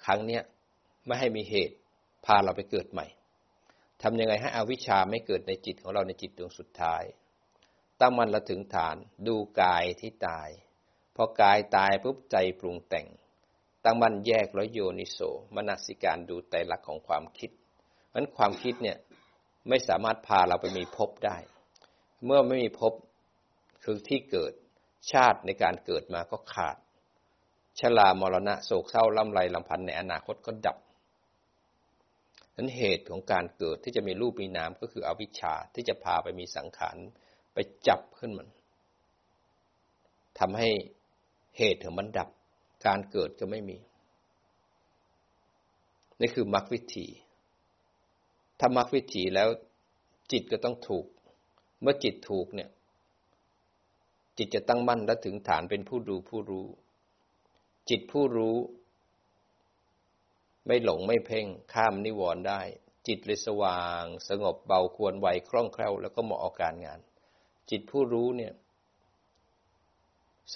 [0.05, 0.43] ครั้งเนี้ย
[1.07, 1.77] ไม่ให้มีเหตุ
[2.25, 3.07] พาเราไปเกิดใหม่
[4.03, 7.03] ทำยังไงให้อวิชชาไม่เกิดในจิตของเราในจิตดวงสุดท้าย
[8.01, 10.49] ตั้งมันละถึงฐานดูกายที่ตาย
[11.17, 13.07] พอกายตายปุ๊บใจปรุงแต่ง
[13.85, 15.19] ตั้งมันแยกแล้วโยนิโส
[15.55, 17.51] มนสิการดูไตรลักษณ์ของความคิด
[18.15, 18.99] นั้นความคิดเนี่ย
[19.69, 21.37] ไม่สามารถพาเราไปมีภพได้
[22.25, 22.93] เมื่อไม่มีภพ
[23.85, 24.53] คือที่เกิด
[25.13, 26.77] ชาติในการเกิดมาก็ขาด
[27.81, 30.79] ชลามรณะโศกเศร้าล่ำไรลำพันในอนาคตก็ดับ
[32.57, 36.97] นั้นเหตุของการเกิดที่จะมีรูปมีนามก็คืออวิชชาที่จะพาไปมีสังขาร
[37.55, 38.49] ไปจับขึ้นมัน
[40.39, 40.69] ทำให้
[41.57, 42.29] เหตุของมันดับ
[42.87, 43.79] การเกิดก็ไม่มี
[46.21, 47.07] นี่คือมรรควิธี
[48.59, 49.49] ถ้ามรรควิถีแล้ว
[50.33, 51.07] จิตก็ต้องถูก
[51.81, 52.71] เมื่อจิตถูกเนี่ย
[54.39, 56.67] จิตจะตั้งมั่นและถึงฐานเป็นผู้ดูผู้รู้
[57.91, 58.57] จิตผู้รู้
[60.67, 62.61] ไม่หลงไม่เพ่งข้ามนิวรณ์ได้
[63.07, 67.01] จิตเลยสว่าง สงบเบาควรไวคล่องแคล่วแล้วก็เหมาะอาการงาน
[67.71, 68.53] จิตผู้รู้เนี่ย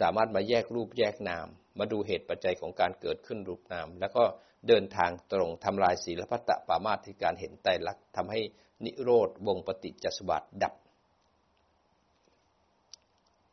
[0.00, 1.46] สามารถมาแยกรูปแยกนาม
[1.78, 4.24] มาดูเหตุปัจจัยของการเกิดขึ้นรูปนาม แล้วก็
[4.68, 8.40] เดินทางตรงทำลายศีลพัตตปามาที่การเห็นไตรลักษณ์ทำให้
[8.84, 10.74] นิโรธวงปฏิจจสมบัติดับ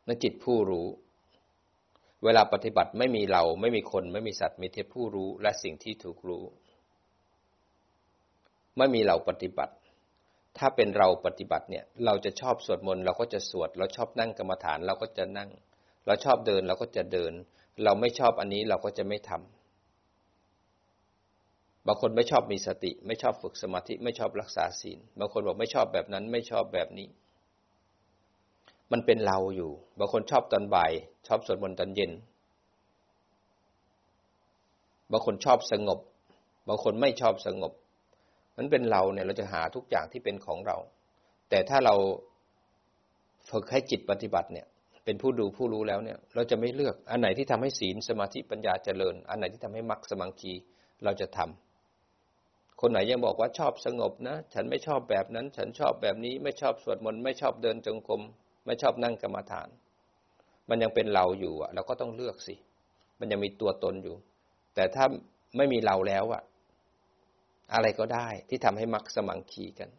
[0.06, 0.86] นจิตผู้รู้
[2.24, 6.44] เวลาปฏิบัติไม่มีเราไม่มีคน ไม่มีสัตว์มีเทพผู้รู้และสิ่งที่ถูกรู้
[8.76, 9.74] ไม่มีเราปฏิบัติ
[10.58, 15.50] ถ้าเป็นเราปฏิบัติเนี่ย เราจะชอบสวดมนต์เราก็จะสวด เราชอบนั่งกรรมฐานเราก็จะนั่ง
[16.06, 17.32] เราชอบเดินเราก็จะเดิน
[17.84, 27.08] เราไม่ชอบอันนี้เราก็จะไม่ทำบางคนไม่ชอบมีสติ ไม่ชอบฝึกสมาธิไม่ชอบรักษาศีลบางคนบอกไม่ชอบแบบนั้นไม่ชอบแบบนี้
[28.92, 30.92] มันเป็นเราอยู่ บางคนชอบตอนบ่าย
[31.28, 32.12] ชอบสวดมนต์ตอนเย็น
[35.12, 36.00] บางคนชอบสงบ
[36.68, 37.72] บางคนไม่ชอบสงบ
[38.56, 40.76] มันเป็นเราเนี่ยเราจะหาทุกอย่างที่เป็นของเรา
[41.50, 41.94] แต่ถ้าเรา
[43.50, 44.66] ฝึกให้จิตปฏิบัติเนี่ย
[45.04, 50.52] เป็นผู้ดูผู้รู้แล้วเนี่ย เราจะไม่เลือกอันไหนที่ทำให้ศีลสมาธิปัญญาเจริญ อันไหนที่ทำให้มรรคสมังคี
[51.04, 58.22] เราจะทำคนไหนยังบอกว่าชอบสงบนะ ฉันไม่ชอบแบบนั้น ฉันชอบแบบนี้ไม่ชอบสวดมนต์ไม่ชอบเดินจงกรม
[58.66, 59.68] ไม่ชอบนั่งกรรมฐาน
[60.68, 62.54] มันยังเป็นเราอยู่อะเราก็ต้องเลือกสิ
[63.20, 64.16] มันยังมีตัวตนอยู่
[64.74, 65.04] แต่ถ้า
[65.56, 66.42] ไม่มีเราแล้วอะ
[67.74, 69.90] อะไรก็ได้ที่ทำให้มักสมังคีกัน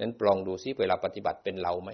[0.00, 1.90] นั้นปลองดูซิเวลาปฏิบัติเป็นเราไหม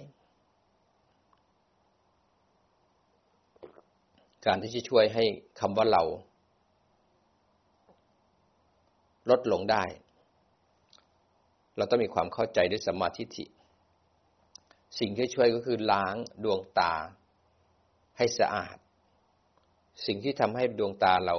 [4.46, 5.24] การที่จะช่วยให้
[5.60, 6.02] คำว่าเรา
[9.30, 9.84] ลดลงได้
[11.76, 13.44] เราต้องมีความเข้าใจด้วยสมาธิิ
[14.98, 16.94] สิ่งที่ช่วยก็คือล้างดวงตา
[18.18, 18.76] ให้สะอาด
[20.06, 21.36] สิ่งที่ทำให้ดวงตาเรา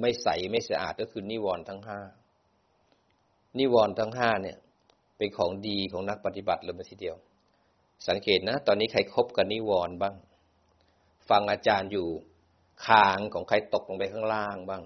[0.00, 2.00] ไม่ใสไม่สะอาดก็คือนิวรณ์ทั้งห้า
[3.58, 4.58] นิวรณ์ทั้งห้าเนี่ย
[5.16, 7.16] เป็นของดีของนักปฏิบัติเลยทีเดียว
[8.08, 10.14] สังเกตนะ ตอนนี้ใครครบกับนิวรณ์บ้าง
[11.28, 12.08] ฟังอาจารย์อยู่
[12.86, 14.82] คางของใครตกลงไปข้างล่างบ้าง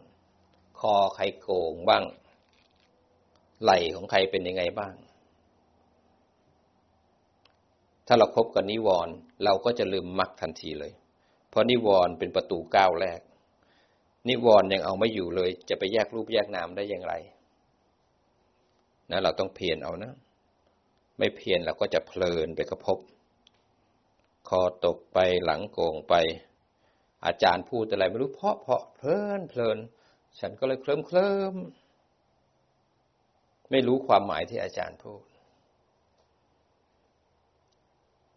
[0.80, 2.04] คอใครโกงบ้าง
[3.62, 4.94] ไหล่ของใครเป็นยังไงบ้าง
[8.06, 10.92] ถ้าเราครบกับนิวรณ์เราก็จะลืมมรรคทันทีเลย
[11.50, 13.20] เพราะนิวรณ์เป็นประตูก้าวแรก
[14.28, 17.14] นิวรณ์ยังเอาไม่อยู่เลย จะไปแยกรูปแยกนามได้อย่างไร
[19.10, 20.12] นะเราต้องเพียรเอานะ
[21.18, 22.98] ไม่เพียรเราก็จะเพลินไปกระพบ
[24.48, 26.14] คอตกไปหลังโก่งไป
[27.26, 29.78] อาจารย์พูดอะไรไม่รู้เพาะเพาะเพลินเพลิน
[30.40, 31.54] ฉันก็เลยเคลิ้มเคลิ้ม
[33.70, 35.22] ไม่รู้ความหมายที่อาจารย์พูด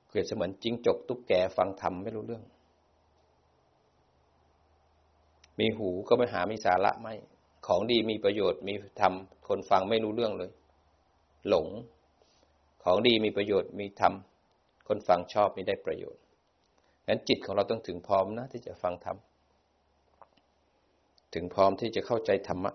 [0.10, 2.43] เกิดเสมือนจิ้งจกตุ๊กแกฟังธรรมไม่รู้เรื่อง
[5.60, 7.13] มีหูก็ไม่หามีสาระไม่
[7.67, 9.13] ของดีมีประโยชน์มีธรรม
[9.48, 10.52] คนฟังไม่รู้เรื่องเลย
[11.50, 11.67] หลง
[12.84, 14.13] ของดีมีประโยชน์มีธรรม
[14.88, 16.21] คนฟังชอบไม่ได้ประโยชน์
[17.08, 19.17] งั้นจิตของเราต้องถึงพร้อมนะ ที่จะฟังธรรม
[21.34, 22.73] ถึงพร้อมที่จะเข้าใจธรรมะ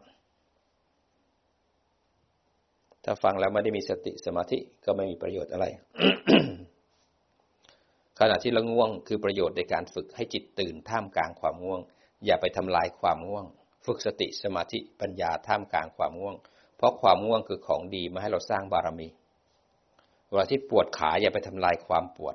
[3.04, 5.66] ถ้าฟังแล้วไม่ได้มีสติสมาธิก็ไม่มีประโยชน์อะไร
[8.18, 11.80] ขณะที่เราง่วงคือประโยชน์ในการฝึกให้จิตตื่นท่ามกลางความง่วง
[12.24, 13.46] อย่าไปทำลายความง่วง
[13.86, 16.36] ฝึกสติสมาธิปัญญาท่ามกลางความง่วง
[16.76, 19.08] เพราะความง่วงคือของดีมาให้เราสร้างบารมี
[20.32, 22.34] เวลาที่ปวดขาอย่าไปทำลายความปวด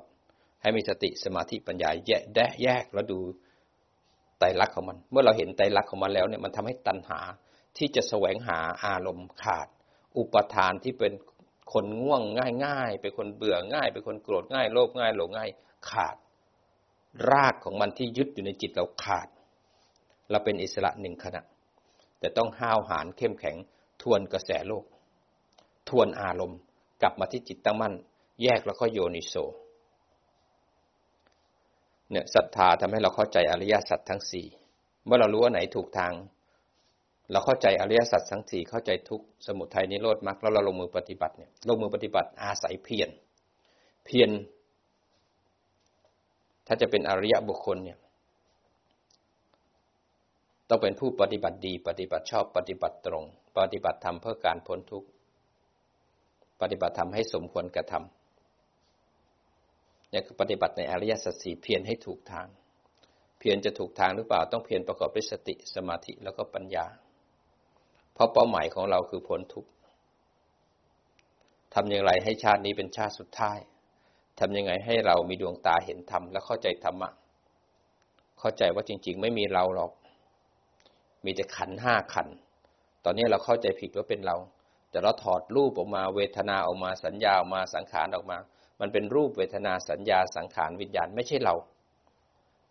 [0.62, 2.22] ให้มีสติสมาธิปัญญาแยก
[2.62, 3.18] แยกแล้วดู
[4.38, 7.20] ไตรลักษณ์ของมัน เมื่อเราเห็นไตรลักษณ์ของมันแล้วเนี่ยมันทำให้ตัณหา
[7.76, 9.68] ที่จะแสวงหาอารมณ์ขาด
[10.18, 11.12] อุปทานที่เป็น
[11.72, 12.22] คนง่วง
[12.64, 15.50] ง่าย ๆ เป็นคนเบื่อง่าย เป็นคนโกรธง่ายโลภง่ายหลงง่าย
[15.90, 16.16] ขาด
[17.30, 19.28] รากของมันที่ยึดอยู่ในจิตเราขาด
[20.30, 21.42] เราเป็นอิสระหนึ่งขณะ
[22.20, 23.56] แต่ต้องห้าวหาญเข้มแข็ง
[24.02, 24.84] ทวนกระแสโลก
[25.88, 26.58] ทวนอารมณ์
[27.02, 27.94] กลับมาที่จิตตั้งมั่น
[28.42, 29.34] แยกแล้วก็โยนิโส
[32.10, 34.46] เนี่ยศรัทธาทำให้เราเข้าใจอริยสัจทั้งสี่
[35.04, 36.12] เมื่อเรารู้ว่าไหนถูกทาง
[37.32, 43.10] เราเข้าใจอริยสัจทั้งสี่เข้าใจทุกสมุทัยนิโรธมรรคแล้วเราลงมือปฏิบัติเนี่ยลงมือปฏิบัติอาศัยเพียร
[44.04, 44.30] เพียร
[46.66, 47.98] ถ้าจะเป็นอริยบุคคลเนี่ย
[50.68, 53.24] ต้องเป็นผู้ปฏิบัติดี ปฏิบัติชอบปฏิบัติตรง
[53.58, 55.08] ปฏิบัติธรรมเพื่อการพ้นทุกข์
[56.60, 62.46] ปฏิบัติธรรมให้สมควรกระทำนี่คือปฏิบัติในอริยสัจสี่เพียรให้ถูกทาง
[63.38, 66.86] เพียรจะถูกทางหรือเปล่าต้องเพียรประกอบด้วยสติสมาธิแล้วก็ปัญญา
[68.14, 69.70] เพราะเป้าหมายของเราคือพ้นทุกข์
[71.74, 73.58] ทำอย่างไรให้ชาตินี้เป็นชาติสุดท้าย
[74.38, 77.10] ทำยังไงให้เรามีดวงตาเห็นธรรมและเข้าใจธรรมะ
[78.40, 79.92] เข้าใจว่าจริง ๆ ไม่มีเราหรอก
[81.24, 82.28] มีแต่ขันห้าขัน
[83.04, 84.36] ตอนนี้เราเข้าใจผิดว่าเป็นเรา
[84.90, 88.38] แต่เราถอดรูปออกมาเวทนาออกมาสัญญาออกมาสังขารออกมา
[88.80, 91.54] มันเป็นรูปเวทนาสัญญาสังขารวิญญาณไม่ใช่เรา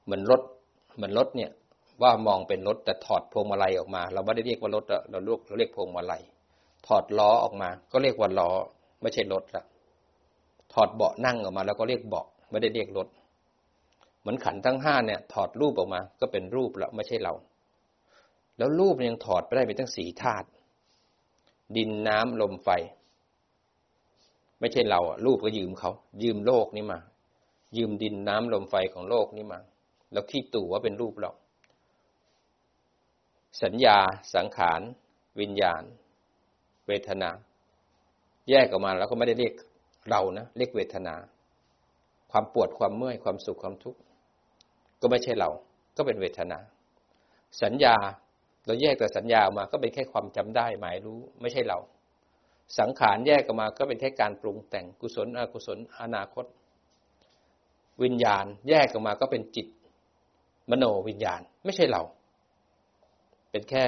[0.05, 0.41] เหมือนรถ
[0.95, 1.51] เหมือนรถเนี่ย
[2.01, 6.21] ว่ามองเป็นรถแต่ถอดพวงมาลัยออกมา เราไม่ได้เรียกว่ารถเราเรียกเราเรียกพวงมาลัย
[6.87, 8.49] ถอดล้อออกมา ก็เรียกว่าล้อ
[9.01, 9.63] ไม่ใช่รถละ
[10.73, 13.07] ถอดเบาะนั่งออกมา แล้วก็เรียกเบาะไม่ได้เรียกรถ
[14.21, 17.33] เหมือนขันทั้งห้าเนี่ย ถอดรูปออกมา ก็เป็นรูปแล้วไม่ใช่เรา
[18.57, 20.47] แล้วรูปยังถอดไปได้เป็นทั้งสี่ธาตุ
[21.75, 22.69] ดินน้ำลมไฟ
[24.59, 25.91] ไม่ใช่เราอะรูปก็ยืมเขา
[26.23, 26.99] ยืมโลกนี้มา
[27.77, 29.59] ยืมดินน้ำลมไฟของโลกนี้มา
[30.13, 31.31] แล้วขี้ตู่ว่าเป็นรูปเรา
[33.63, 33.97] สัญญา
[34.35, 34.81] สังขาร
[35.39, 35.83] วิญญาณ
[36.87, 37.29] เวทนา
[38.49, 39.53] แยกออกมาแล้วก็ไม่ได้เรียก
[40.09, 41.15] เรานะเรียกเวทนา
[42.31, 43.99] ความปวดความเมื่อยความสุขความทุกข์
[45.01, 45.49] ก็ไม่ใช่เรา
[45.97, 46.59] ก็เป็นเวทนา
[47.61, 47.95] สัญญา
[48.67, 51.79] เราแยกแต่สัญญาออกมาก็เป็นแค่ความจำได้หมายรู้ไม่ใช่เรา
[52.79, 56.45] สังขารแยกออกมาก็เป็นแค่การปรุงแต่งกุศลอกุศลอนาคต
[58.03, 59.67] วิญญาณ แยกออกมาก็เป็นจิต
[60.69, 62.01] มโนวิญญาณ ไม่ใช่เรา
[63.51, 63.85] เป็นแค่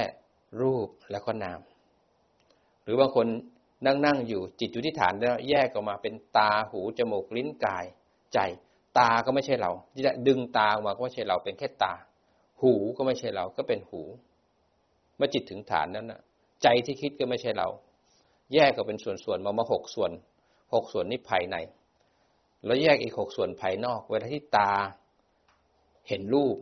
[0.61, 1.59] รูปแล้วก็นาม
[2.83, 3.27] หรือบางคน
[3.85, 7.85] นั่งนั่งอยู่จิตอยู่ที่ฐานแล้วแยกออกมาเป็นตาหูจมูกลิ้นกาย
[8.33, 8.39] ใจ
[8.99, 11.93] ตาก็ไม่ใช่เราที่จะดึงตาออกมาก็ไม่ใช่เราเป็นแค่ตา
[12.61, 14.01] หูก็ไม่ใช่เราก็เป็นหู
[15.19, 16.21] เมื่อจิตถึงฐานนั้นนะ
[16.63, 17.67] ใจที่คิดก็ไม่ใช่เรา
[18.53, 20.12] แยกก็เป็นส่วนๆมามาหกส่วน
[20.73, 21.55] หกส่วนนี้ภายใน
[22.65, 24.71] แล้วแยกอีกหกส่วนภายนอก เวลาที่ตา
[26.08, 26.58] เห็นรูป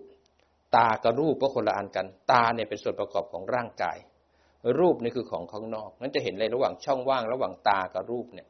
[0.76, 3.98] ตากับรูปก็คนละอันกัน ตาเนี่ยเป็นส่วนประกอบของร่างกาย
[4.80, 8.48] รูปนี่คือของข้างนอกนั้นจะเห็นเลยระหว่างช่องว่าง ระหว่างตากับรูปเนี่ย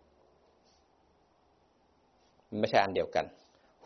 [2.50, 3.26] มันไม่ใช่อันเดียวกัน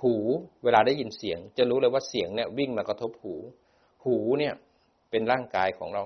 [0.01, 0.15] หู
[0.63, 3.35] เวลาได้ยินเสียง จะรู้เลยว่าเสียงเนี่ยวิ่งมากระทบหู
[4.05, 4.53] หูเนี่ย
[5.11, 6.03] เป็นร่างกายของเรา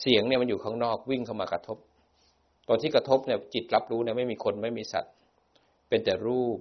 [0.00, 1.78] เสียงเนี่ยมันอยู่ข้างนอกวิ่งเข้ามากระทบ
[2.68, 5.12] ตอนที่กระทบเนี่ยจิตรับรู้เนี่ยไม่มีคนไม่มีสัตว์
[5.88, 6.58] เป็นแต่รูป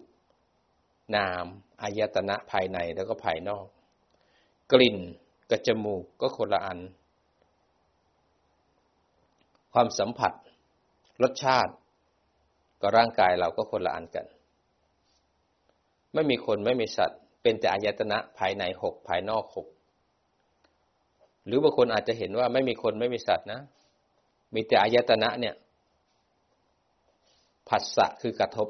[1.15, 1.45] นาม
[1.81, 3.65] อายตนะภายในแล้วก็ภายนอก
[4.71, 4.97] กลิ่น
[5.49, 6.79] กับจมูกก็คนละอัน
[9.73, 10.33] ความสัมผัส
[11.23, 11.73] รสชาติ
[12.81, 14.25] กับร่างกายเราก็คนละอันกัน
[16.13, 19.67] ไม่มีคนไม่มีสัตว์ เป็นแต่อายตนะภายในหกภายนอกหก
[21.45, 23.59] หรือบางคนอาจจะเห็นว่าไม่มีคนไม่มีสัตว์นะ
[24.55, 25.55] มีแต่อายตนะเนี่ย
[27.69, 28.67] ผัสสะคือกระทบ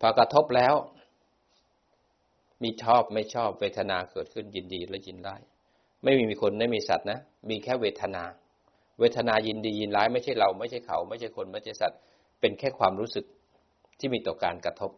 [0.00, 0.74] พอกระทบแล้ว
[2.62, 5.40] มีชอบไม่ชอบเวทนาเกิดขึ้นยินดีและยินร้าย
[6.04, 7.18] ไม่มีมีคนไม่มีสัตว์นะ
[7.50, 8.24] มีแค่เวทนา
[9.00, 11.98] เวทนายินดียินร้ายไม่ใช่เราไม่ใช่เขา ไม่ใช่คนไม่ใช่สัตว์
[12.40, 13.24] เป็นแค่ความรู้สึก
[13.98, 14.90] ที่มีต่อการกระทบ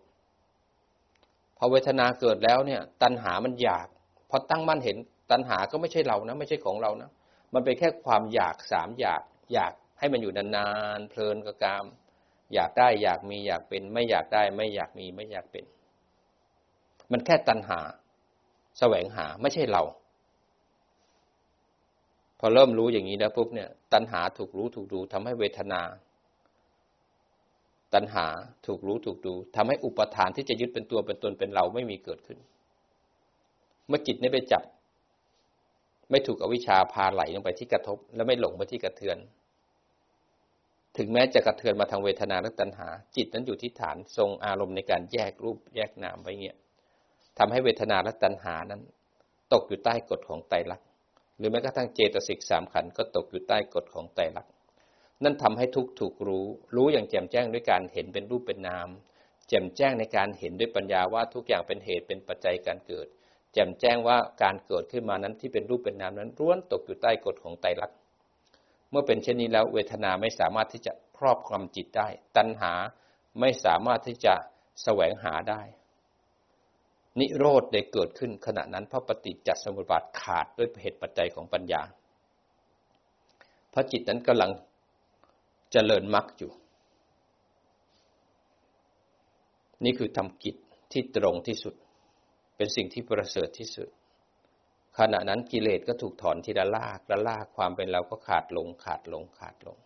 [1.56, 3.86] พอเวทนาเกิดแล้วเนี่ย ตัณหามันอยาก
[4.30, 4.96] พอตั้งมั่นเห็น
[5.32, 7.10] ตัณหาก็ไม่ใช่เรานะ ไม่ใช่ของเรานะ
[7.54, 9.22] มันเป็นแค่ความอยากสามอยาก
[9.54, 10.68] อยากให้มันอยู่นา
[10.98, 11.84] นๆเพลินกับกาม
[12.54, 15.64] อยากได้อยากมีอยากเป็น ไม่อยากได้ไม่อยากมีไม่อยากเป็น
[17.12, 17.80] มันแค่ตัณหา
[18.78, 19.82] แสวงหาไม่ใช่เรา
[22.38, 25.82] พอเริ่มรู้อย่างนี้แล้วปุ๊บเนี่ย ตัณหาถูกรู้ถูกดูทำให้เวทนา
[27.94, 28.26] ตัณหา
[28.66, 32.38] ถูกรู้ถูกดูทำให้อุปทานที่จะยึดเป็นตัวเป็นตนเป็นเราไม่มีเกิดขึ้น
[33.88, 34.62] เมื่อจิตนี้ไปจับ
[36.10, 39.18] ไม่ถูกอวิชชาพาไหลลงไปที่กระทบ แล้วไม่หลงไปที่กระเทือน
[40.96, 46.56] ถึงแม้จะกระเทือนมาทางเวทนาและตัณหา จิตนั้นอยู่ที่ฐานทรงอารมณ์ในการแยกรูปแยกนามไว้เงี้ย
[47.38, 48.80] ทำให้เวทนาและตัณหานั้น
[49.52, 50.86] ตกอยู่ใต้กฎของไตรลักษณ์
[51.38, 54.52] หรือแม้กระทั่งเจตสิกสามขันก็ตกอยู่ใต้กฎของไตรลักษณ์
[55.22, 56.46] นั่นทำให้ทุกถูกรู้
[56.76, 58.88] รู้อย่างแจ่มแจ้งด้วยการเห็นเป็นรูปเป็นนาม
[59.48, 63.06] แจ่มแจ้งในการเห็นด้วยปัญญาว่าทุกอย่างเป็นเหตุเป็นปัจจัยการเกิด
[63.52, 67.98] แจ่มแจ้งว่าการเกิดขึ้นมานั้นที่เป็นรูปเป็นนามนั้นร้วนตกอยู่ใต้กฎของไตรลักษณ์
[68.90, 72.72] เมื่อเป็นเช่นนี้แล้วเวทนาไม่สามารถที่จะครอบคลุมจิตได้ ตัณหา
[73.40, 74.34] ไม่สามารถที่จะ
[74.82, 75.62] แสวงหาได้
[77.20, 81.82] นิโรธได้เกิดขึ้นขณะนั้นเพราะปฏิจจสมุปบาทขาดด้วยเหตุปัจจัยของปัญญา
[83.72, 84.50] พระจิตนั้นกำลัง
[85.72, 86.52] เจริญมรรคอยู่
[89.84, 90.56] นี่คือทำกิจ
[90.92, 91.74] ที่ตรงที่สุด
[92.62, 93.88] เป็นสิ่งที่ประเสริฐที่สุด
[94.98, 99.76] ขณะนั้นกิเลสก็ถูกถอนทีละลากละลากความเป็นเราก็ขาดลงขาดลงขาดลง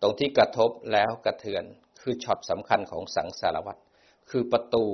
[0.00, 1.64] ตรงที่กระทบแล้วกระเทือน
[2.00, 3.80] คือช็อตสำคัญของสังสารวัตร
[4.30, 4.84] คือประตู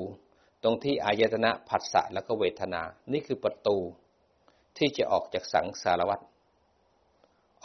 [0.63, 2.83] ตรงที่อายตนะผัสสะแล้วก็เวทนา
[3.13, 3.77] นี่คือประตู
[4.79, 6.25] ที่จะออกจากสังสารวัตร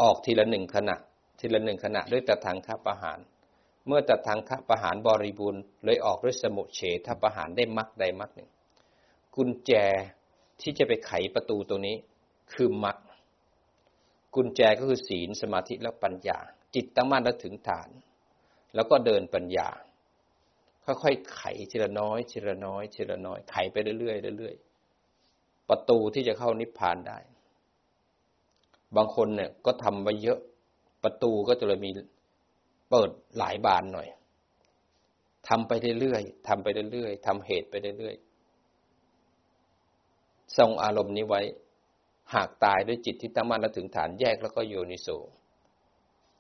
[0.02, 0.96] ออกทีละหนึ่งขณะ
[1.40, 3.20] ทีละหนึ่งขณะด้วยตะทางคประหาร
[3.88, 8.50] เมื่อตะทางคประหารบริบูรณ์เลยออกด้วยสมุเฉทประหารได้มักใดมักหนึ่ง
[9.36, 9.72] กุญแจ
[10.62, 11.96] ที่จะไปไขประตูตรงนี้
[12.54, 12.98] คือมัก
[14.36, 16.40] กุญแจก็คือศีลสมาธิและปัญญา
[16.76, 17.90] จิตตั้งมั่นแล้วถึงฐาน
[18.76, 19.70] แล้วก็เดินปัญญา
[20.86, 27.20] ค่อยๆไขทีละน้อยทีละน้อยทีละน้อย ไขไปเรื่อยๆเรื่อยๆประตูที่จะเข้านิพพานได้
[28.96, 30.40] บางคนเนี่ยก็ทำไว้เยอะ
[31.04, 31.92] ประตูก็จะเลยมี
[32.90, 34.08] เปิดหลายบานหน่อย
[35.48, 38.25] ทำไปเรื่อยๆทำไปเรื่อยๆทำเหตุไปเรื่อยๆ
[40.58, 41.42] ทรงอารมณ์นี้ไว้
[42.34, 45.08] หากตายด้วยจิตที่ตั้งมั่นแล้วถึงฐานแยกแล้วก็โยนิโส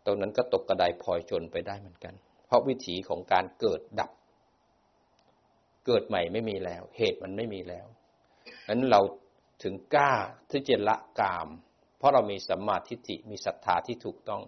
[0.06, 2.14] ตรงนั้นก็ตกกระไดพลอยชนไปได้เหมือนกัน
[2.46, 4.12] เพราะวิถีของการเกิดดับ
[5.86, 7.88] เกิดใหม่ไม่มีแล้ว เหตุมันไม่มีแล้ว
[8.70, 9.02] นั้นเรา
[9.64, 10.14] ถึงกล้า
[10.50, 11.48] ที่จะละกาม
[11.98, 14.44] เพราะเรามีสัมมาทิฏฐิมีศรัทธาที่ถูกต้อง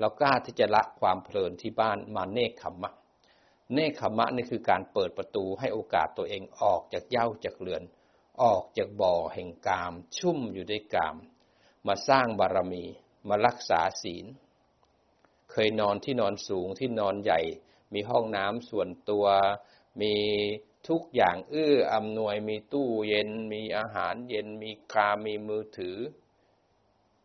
[0.00, 2.92] เรากล้าที่จะละความเพลินที่บ้านมาเนคขมะ
[3.74, 7.82] เนคขมะนี่คือการเปิดประตูให้โอกาสตัวเองออกจากเย้าจากเรือน
[8.42, 11.16] ออกจากบ่อแห่งกาม ชุ่มอยู่ด้วยกาม
[11.86, 12.84] มาสร้างบารมี
[13.28, 14.26] มารักษาศีล
[15.50, 17.40] เคยนอนที่นอนสูงที่นอนใหญ่
[17.94, 19.26] มีห้องน้ำส่วนตัว
[20.02, 20.14] มี
[20.88, 25.98] ทุกอย่างเอื้ออำนวยมีตู้เย็น มีอาหารเย็น มีคามีมือถือ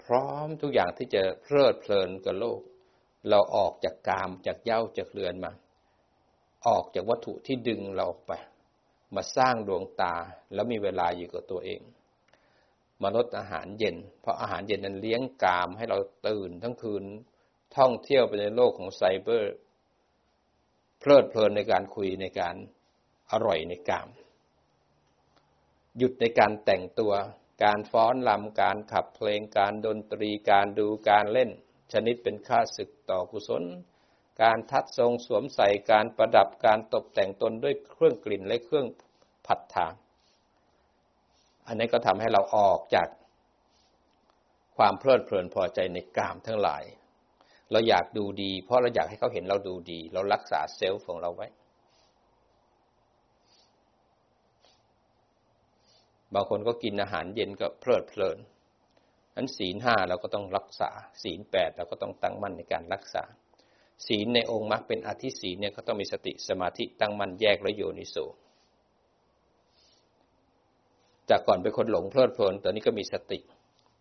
[0.03, 2.61] พร้อมทุกอย่างที่จะเพลิดเพลินกับโลก
[3.29, 5.51] เราออกจากกามจากเย้าจากเรือนมา
[6.67, 8.33] ออกจากวัตถุที่ดึงเราออกไป
[9.15, 10.15] มาสร้างดวงตา
[10.53, 11.81] แล้วมีเวลาอยู่กับตัวเอง
[13.01, 17.03] มาลดอาหารเย็น เพราะอาหารเย็นนั้นเลี้ยงกามให้เราตื่นทั้งคืน
[17.77, 19.53] ท่องเที่ยวไปในโลกของไซเบอร์
[20.99, 22.55] เพลิดเพลินในการคุยในการ
[23.31, 24.07] อร่อยในกาม
[25.97, 27.13] หยุดในการแต่งตัว
[27.63, 31.49] การฟ้อนลำการขับเพลงการดนตรีการดูการเล่น
[31.93, 33.63] ชนิดเป็นค่าศึกต่อกุศล
[34.41, 38.87] การทัดทรงสวมใส่การประดับการตกแต่งตนด้วยเครื่องกลิ่นและเครื่อง
[39.47, 39.93] ผัดทาง
[41.67, 43.07] อันนี้ก็ทำให้เราออกจาก
[44.77, 46.83] ความเพลิดเพลินพอใจในกามทั้งหลาย
[47.71, 51.47] เราอยากดูดี เพราะเราอยากให้เขาเห็นเราดูดี เรารักษาเซลล์ของเราไว้
[56.33, 58.37] บางคนก็กินอาหารเย็นก็เพลิดเพลิน
[59.35, 60.89] นั้นศีลห้าเราก็ต้องรักษา
[61.23, 63.23] ศีลแปดเราก็ต้องตั้งมั่นในการรักษา
[64.05, 68.15] ศีลในองค์มรรคเป็นอธิศีลเนี่ยก็ต้องมีสติสมาธิตั้งมั่นแยกและโยนิโส
[71.29, 73.39] จากก่อนเป็นคนหลงเพลิดเพลินตอนนี้ก็มีสติ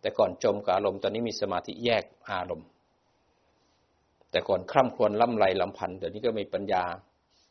[0.01, 2.69] แต่ก่อนจมกับอารมณ์ตอนนี้มีสมาธิแยกอารมณ์
[4.31, 6.83] แต่ก่อนคร่ำครวญล่ำไรลำพันเดี๋ยวนี้ก็มีปัญญา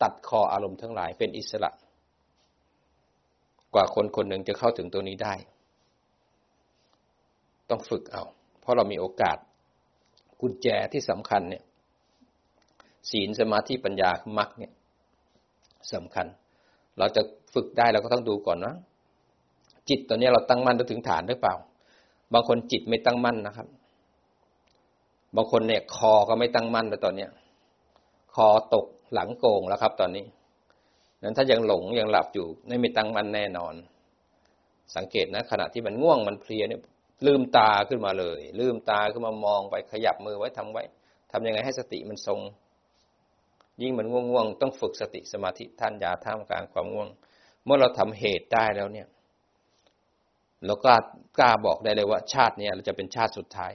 [0.01, 1.71] ตัดคออารมณ์ทั้งหลายเป็นอิสระ
[3.73, 5.33] กว่าคนคนหนึ่งจะเข้าถึงตัวนี้ได้
[7.69, 8.23] ต้องฝึกเอา
[8.61, 9.37] เพราะเรามีโอกาส
[10.41, 11.63] กุญแจที่สำคัญเนี่ย
[13.11, 14.71] ศีลสมาธิปัญญามรรคเนี่ย
[15.93, 16.27] สำคัญ
[16.99, 17.21] เราจะ
[17.53, 18.73] ฝึกได้เราก็ต้องดูก่อนนะ
[19.89, 21.55] จิตตอนนี้เราตั้งมั่นถึงฐานหรือเปล่า
[22.33, 23.67] บางคนจิตไม่ตั้งมั่นนะครับ
[25.35, 27.29] บางคนเนี่ยคอก็ไม่ตั้งมั่นแล้วตอนเนี้ย
[28.35, 30.25] คอตกหลังโกงแล้วครับ ตอนนี้
[31.23, 33.73] นั้นถ้ายังหลงยังหลับอยู่ไม่มีตั้งมั่นแน่นอน
[34.95, 36.81] สังเกตนะ ขณะที่มันง่วงมันเพลียเนี่ย
[37.25, 40.83] ลืมตาขึ้นมาเลย ลืมตาขึ้นมามองไปขยับมือไว้ทำไว้
[41.31, 42.39] ทำยังไงให้สติมันทรง
[43.81, 47.09] ยิ่งมันง่วงง่วงต้องฝึกสติสมาธิท่านยาท่ามกลางความง่วง
[47.65, 49.07] เมื่อเราทำเหตุได้แล้วเนี่ย
[50.65, 50.93] เราก็
[51.37, 53.71] กล้าบอกได้เลยว่า ชาตินี้เราจะเป็นชาติสุดท้าย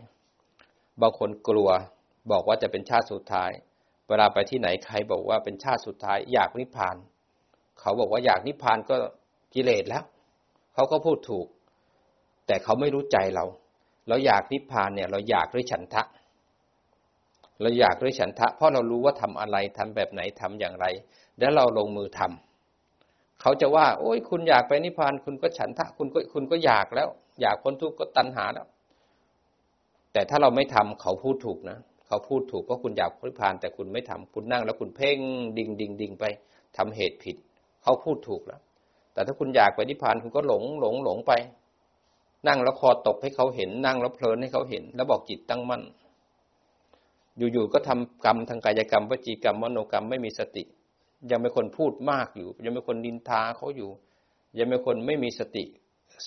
[1.00, 1.68] บางคนกลัว
[2.30, 3.50] บอกว่าจะเป็นชาติสุดท้าย
[4.08, 6.96] เวลาไปที่ไหนใครบอกว่าเป็นชาติสุดท้าย อยากนิพพาน
[7.80, 8.96] เขาบอกว่าอยากนิพพานก็
[9.54, 10.04] กิเลสแล้ว
[10.74, 11.46] เขาก็พูดถูก
[12.46, 13.44] แต่เขาไม่รู้ใจเรา
[14.08, 16.02] เราอยากนิพพานเนี่ย เราอยากด้วยฉันทะ
[17.62, 20.86] เราอยากด้วยฉันทะ เพราะเรารู้ว่าทำอะไรทำแบบไหนทำอย่างไร
[21.38, 27.08] แล้วเราลงมือทำเขาจะว่า โอ้ยคุณอยากไปนิพพานคุณก็ฉันทะ คุณก็คุณก็อยากแล้ว
[27.40, 28.66] อยากพ้นทุกข์ก็ตัณหาแล้ว
[30.12, 35.18] แต่ถ้าเราไม่ทำเขาพูดถูกนะเขาพูดถูกว่าคุณอยากนิพพาน แต่คุณไม่ทำคุณนั่งแล้วคุณเพ่ง
[35.58, 36.24] ดิ่งดิ่งดิ่งไป
[36.76, 37.36] ทำเหตุผิด
[37.82, 38.60] เขาพูดถูกแล้ว
[39.12, 41.32] แต่ถ้าคุณอยากไปนิพพานคุณก็หลงหลงหลงไป
[42.46, 45.82] นั่งแล้วคอตกให้เขาเห็น นั่งแล้วเพลินให้เขาเห็น แล้วบอกจิตตั้งมั่น
[47.38, 50.64] อยู่ๆก็ทำกรรมทางกายกรรมวจีกรรมมโนกรรมไม่มีสติ
[51.30, 53.90] ยังเป็นคนพูดมากอยู่ ยังเป็นคนดินทาเขาอยู่
[54.58, 55.64] ยังเป็นคนไม่มีสติ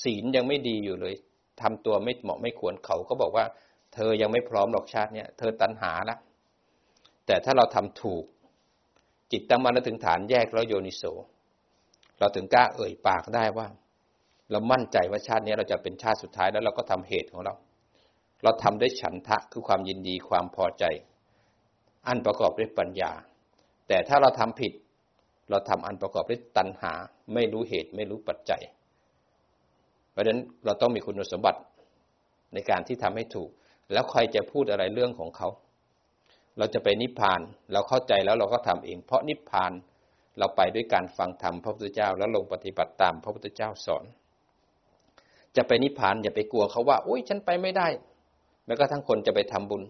[0.04, 1.16] ศีลยังไม่ดีอยู่เลย
[1.62, 3.46] ทำตัวไม่เหมาะไม่ควรเขาก็บอกว่า
[3.94, 6.18] เธอยังไม่พร้อมหรอกชาติเนี่ยเธอตัณหาละ
[7.26, 8.24] แต่ถ้าเราทำถูก
[9.32, 11.04] จิตตั้งมั่นแล้วถึงฐานแยกแล้วโยนิโส
[12.20, 13.68] เราถึงกล้าเอ่ยปากได้ว่า
[14.52, 17.54] เรามั่นใจว่าชาตินี้เราจะเป็นชาติสุดท้ายแล้วเราก็ทำเหตุของเรา
[18.44, 20.84] เราทำด้วยฉันทะคือความยินดีความพอใจ
[22.08, 23.12] อันประกอบด้วยปัญญา
[23.88, 24.74] แต่ถ้าเราทำผิด
[25.50, 26.94] เราทำอันประกอบด้วยตัณหา
[27.34, 28.62] ไม่รู้เหตุไม่รู้ปัจจัย
[30.12, 31.60] เพราะฉะนั้นเราต้องมีคุณสมบัติ
[32.54, 33.50] ในการที่ทำให้ถูก
[33.92, 35.48] แล้วใครจะพูดอะไรเรื่องของเขา
[36.58, 37.40] เราจะไปนิพพาน
[37.74, 39.72] เราเข้าใจแล้วเราก็ทำเอง เพราะนิพพาน
[40.40, 44.06] เราไปด้วยการฟังธรรมพระพุทธเจ้า แล้วลงปฏิบัติตามพระพุทธเจ้าสอน
[45.56, 47.88] จะไปนิพพานอย่าไปกลัวเขาว่าอุ้ยฉันไปไม่ได้
[48.66, 49.84] แม้กระทั่งคนจะไปทำบุญ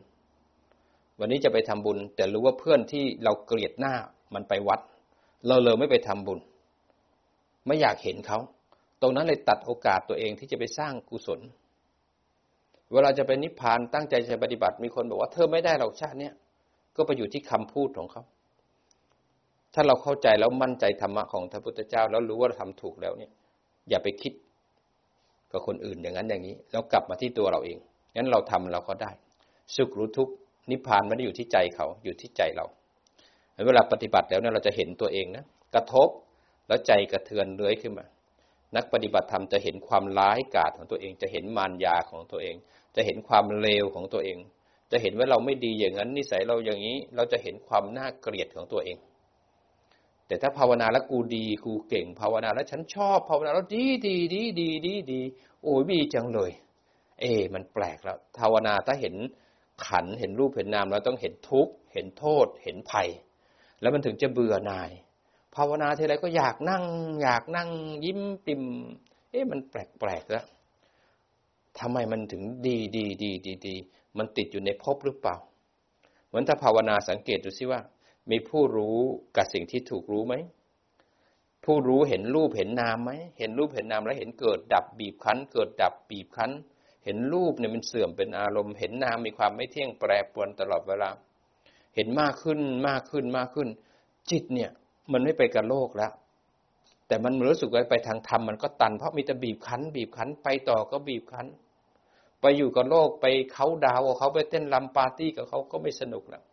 [1.19, 3.93] วันนี้จะไปทำบุญ แต่รู้ว่าเพื่อนที่เราเกลียดหน้า
[4.33, 4.79] มันไปวัด
[5.47, 6.39] เราเลยไม่ไปทำบุญ
[7.67, 8.39] ไม่อยากเห็นเขา
[9.01, 11.39] ตรงนั้นเลยตัดโอกาสตัวเองที่จะไปสร้างกุศล
[12.93, 16.33] เวลาจะไปนิพพานตั้งใจจะปฏิบัติ มีคนบอกว่าเธอไม่ได้หรอกชาติเนี้ย
[16.95, 18.23] ก็ไปอยู่ที่คำพูดของเขา
[19.73, 23.31] ถ้าเราเข้าใจแล้วมั่นใจธรรมะของพระพุทธเจ้า แล้วรู้ว่าเราทำถูกแล้วเนี่ย
[23.89, 24.33] อย่าไปคิด
[25.51, 27.77] กับคนอื่นอย่างนั้นอย่างนี้ แล้วกลับมาที่ตัวเราเอง
[28.15, 29.11] งั้นเราทำเราก็ได้
[29.75, 30.29] สุขรู้ทุก
[30.71, 32.65] นิพพานไม่ได้อยู่ที่ใจเขาอยู่ที่ใจเรา
[33.65, 35.45] เวลาปฏิบัติแล้วเนี่ยเราจะเห็นตัวเองนะ
[35.75, 36.09] กระทบ
[36.67, 38.05] แล้วใจกระเทือนเลื้อยขึ้นมา
[38.75, 42.55] นักปฏิบัติธรรมจะเห็นความร้ายกาจของตัวเอง จะเห็นมารยาของตัวเอง
[42.95, 44.37] จะเห็นความเลวของตัวเอง
[44.91, 48.97] จะเห็นว่าเราไม่ดีอย่างนั้น นิสัยเราอย่างนี้ เราจะเห็นความน่าเกลียดของตัวเอง
[50.27, 55.21] แต่ถ้าภาวนาแล้วกูดีกูเก่งภาวนาแล้วฉันชอบภาวนาแล้วดีดีดีดีดีดี
[55.63, 56.51] โอ้ยดีจังเลย
[57.19, 59.15] เอ๊มันแปลกแล้วภาวนาถ้าเห็น
[59.87, 63.09] ขันเห็นรูปเห็นนามเราต้องเห็นทุกข์เห็นโทษ เห็นภัย
[63.81, 64.91] แล้วมันถึงจะเบื่อหน่าย
[65.55, 66.83] ภาวนาทีไรก็อยากนั่ง
[67.21, 67.69] อยากนั่ง
[68.05, 68.63] ยิ้มปิม
[69.31, 70.45] เอ๊ะมันแปลกๆแล้ว
[71.79, 73.75] ทำไมมันถึงดีดีดีดีดี
[74.17, 75.35] มันติดอยู่ในภพหรือเปล่า
[76.27, 77.81] เหมือนถ้าภาวนาสังเกตดูสิว่า
[78.31, 78.97] มีผู้รู้
[79.35, 80.35] กับสิ่งที่ถูกรู้ไหม
[81.65, 86.51] ผู้รู้เห็นรูปเห็นนามไหมเห็นรูปเห็นนามแล้วเห็นเกิดดับบีบคั้น เกิดดับบีบคั้น
[87.05, 91.09] เห็นรูปเนี่ยมันเสื่อมเป็นอารมณ์ เห็นนามมีความไม่เที่ยงแปรปรวนตลอดเวลา
[91.95, 93.67] เห็นมากขึ้นมากขึ้นมากขึ้น
[94.31, 94.71] จิตเนี่ย
[95.11, 96.11] มันไม่ไปกับโลกแล้ว
[97.07, 101.47] แต่มันรู้สึกว่าไปทางธรรมมันก็ตัน เพราะมีแต่บีบคั้น บีบคั้นไปต่อก็บีบคั้น
[102.41, 106.43] ไปอยู่กับโลกไปเขาดาวเขาไปเต้นลำปาร์ตี้กับเขาก็ไม่สนุกแล้ว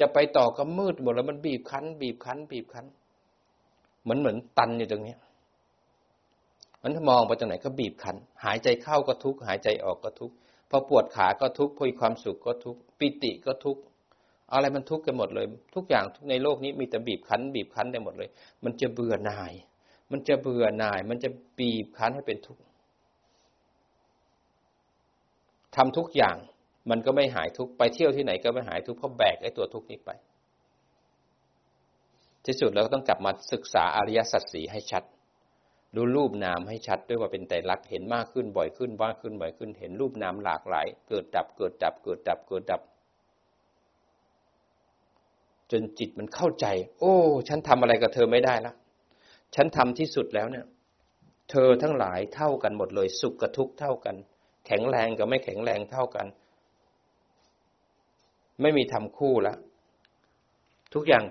[0.00, 2.86] จะไปต่อก็มืดหมดแล้วมันบีบคั้น บีบคั้น บีบคั้น
[4.02, 5.16] เหมือนเหมือนตันอยู่ตรงนี้
[6.82, 10.32] มันมองไปตรงไหนก็บีบคั้นหายใจเข้าก็ทุกหายใจออกก็ทุก
[10.70, 13.78] พอปวดขาก็ทุกพอความสุขก็ทุกปิติก็ทุก
[14.52, 18.28] อะไรมันทุกข์กันหมดเลย ทุกอย่างทุกในโลกนี้มีแต่บีบคั้น บีบคั้นได้หมดเลย
[18.64, 19.52] มันจะเบื่อหน่าย
[20.12, 22.62] มันจะเบื่อหน่าย มันจะบีบคั้นให้เป็นทุกข์
[25.76, 26.36] ทำทุกอย่าง
[26.90, 30.10] มันก็ไม่หายทุกข์ไปเที่ยวที่ไหนก็ไม่หายทุกข์เพราะแบกไอ้ตัวทุกข์นี้ไป
[32.46, 35.02] ที่สุดเราก็ต้องกลับมาศึกษาอริยสัจสีให้ชัด
[35.96, 42.80] ดูรูปนามให้ชัดด้วยว่าเป็นไตรลักษณ์เห็นมากขึ้นบ่อยขึ้นมากขึ้นบ่อยขึ้น เห็นรูปนามหลากหลาย เกิดดับเกิดดับเกิดดับเกิดดับ
[45.70, 46.66] จนจิตมันเข้าใจ
[47.00, 47.14] โอ้
[47.48, 48.72] ฉันทำอะไรกับเธอไม่ได้ละ
[49.54, 50.64] ฉันทำที่สุดแล้วเนี่ย
[51.50, 54.16] เธอทั้งหลายเท่ากันหมดเลย สุขกับทุกข์เท่ากัน
[54.66, 56.26] แข็งแรงกับไม่แข็งแรงเท่ากัน
[58.62, 59.54] ไม่มีทำคู่ละ
[60.94, 61.24] ทุกอย่าง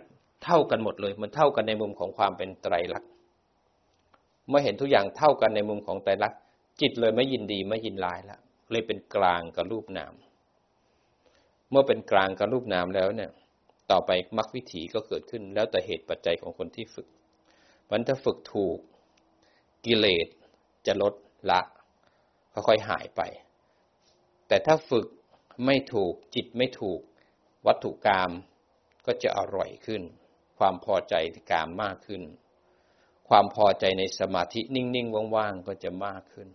[0.43, 3.09] เท่ากันหมดเลย มันเท่ากันในมุมของความเป็นไตรลักษณ์
[4.47, 6.39] เมื่อเห็นทุกอย่างเท่ากันในมุมของไตรลักษณ์
[6.81, 8.39] จิตเลยไม่ยินดีไม่ยินร้ายละ
[8.71, 10.13] เลยเป็นกลางกับรูปนาม
[11.69, 13.31] เมื่อเป็นกลางกับรูปนามแล้วเนี่ย
[13.91, 17.07] ต่อไปมรรควิถีก็เกิดขึ้น แล้วแต่เหตุปัจจัยของคนที่ฝึก
[17.89, 18.77] มันถ้าฝึกถูก
[19.85, 20.27] กิเลส
[20.87, 21.13] จะลด
[21.51, 21.61] ละ
[22.53, 23.21] ค่อยๆหายไป
[24.47, 25.07] แต่ถ้าฝึก
[25.65, 26.99] ไม่ถูกจิตไม่ถูก
[27.67, 28.31] วัตถุกรรม
[29.05, 30.01] ก็จะอร่อยขึ้น
[30.57, 31.13] ความพอใจ
[31.51, 32.21] กามมากขึ้น
[33.27, 36.49] ความพอใจในสมาธินิ่งๆว่างๆก็จะมากขึ้น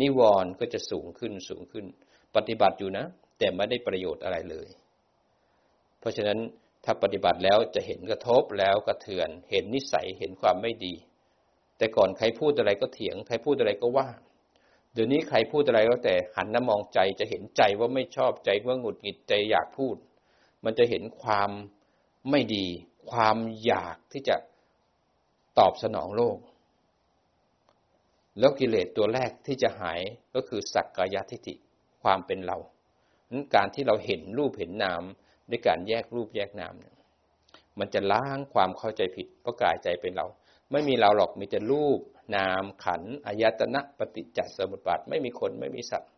[0.00, 1.84] นิวรณ์ก็จะสูงขึ้นสูงขึ้น
[2.36, 3.04] ปฏิบัติอยู่นะ
[3.38, 4.68] แต่ไม่ได้ประโยชน์อะไรเลย
[6.00, 6.38] เพราะฉะนั้น
[6.84, 10.94] ถ้าปฏิบัติแล้วจะเห็นกระทบแล้วกระเทือน เห็นนิสัยเห็นความไม่ดี
[11.78, 14.08] แต่ก่อนใครพูดอะไรก็เถียง ใครพูดอะไรก็ว่า
[14.94, 19.96] เดี๋ยวนี้ใครพูดอะไรก็แต่หันน้ามองใจจะเห็นใจว่าไม่ชอบใจว่าหงุดหงิดใจอยากพูด
[20.64, 21.50] มันจะเห็นความ
[22.30, 22.66] ไม่ดี
[23.10, 24.36] ความอยากที่จะ
[25.58, 26.38] ตอบสนองโลก
[28.38, 30.00] แล้วกิเลสตัวแรกที่จะหาย
[30.34, 31.54] ก็คือสักกายทิฏฐิ
[32.02, 32.58] ความเป็นเรา
[33.30, 35.02] นั้นการที่เราเห็นรูปเห็นนาม
[35.50, 36.96] ด้วยการแยกรูปแยกนามเนี่ย
[37.78, 40.26] มันจะล้างความเข้าใจผิดเพราะกายใจเป็นเรา
[40.72, 42.00] ไม่มีเราหรอกมีแต่รูป
[42.36, 46.10] นามขันอายตนะปฏิจจสมุปบาทไม่มีคนไม่มีสัตว์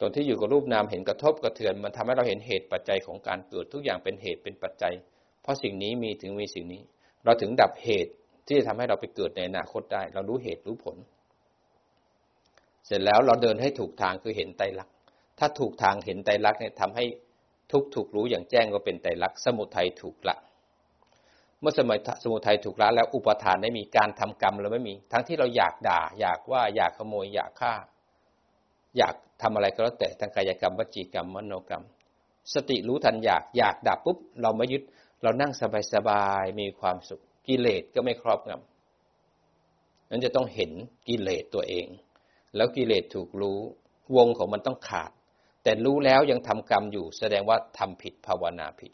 [0.00, 4.94] ตอนที่อยู่กับรูปนามเห็นกระทบกระเทือน มันทำให้เราเห็นเหตุปัจจัยของการเกิดทุกอย่างเป็นเหตุเป็นปัจจัย
[5.42, 6.82] เพราะสิ่งนี้มีถึงมีสิ่งนี้
[7.24, 8.12] เราถึงดับเหตุ
[8.46, 10.96] ที่จะทำให้เราไปเกิดในอนาคตได้ เรารู้เหตุรู้ผล
[12.86, 14.94] เสร็จแล้วเราเดินให้ถูกทางคือเห็นไตรลักษณ์
[15.38, 17.04] ถ้าถูกทางเห็นไตรลักษณ์เนี่ยทำให้
[17.72, 20.36] ทุกถูกรู้อย่างแจ้งว่าเป็นไตรลักษณ์สมุทัยถูกละ
[21.60, 27.74] เมื่อสมัยสมุทัยถูกละแล้วอุปทานไม่มีการทำกรรมเราไม่มี ทั้งที่เราอยากด่า อยากว่าอยากขโมยอยากฆ่า
[28.98, 31.84] อยากทำอะไรก็แล้วแต่ทางกายกรรมวจีกรรมมโนกรรม
[32.54, 34.82] สติรู้ทันอยากอยากดับปุ๊บเราไม่ยึด
[35.22, 35.52] เรานั่ง
[35.94, 40.70] สบายๆมีความสุขกิเลสก็ไม่ครอบงำนั้นจะต้องเห็น
[41.08, 41.86] กิเลสตัวเอง
[42.56, 43.58] แล้วกิเลสถูกรู้
[44.16, 45.10] วงของมันต้องขาด
[45.62, 48.92] แต่รู้แล้วยังทำกรรมอยู่ แสดงว่าทำผิดภาวนาผิด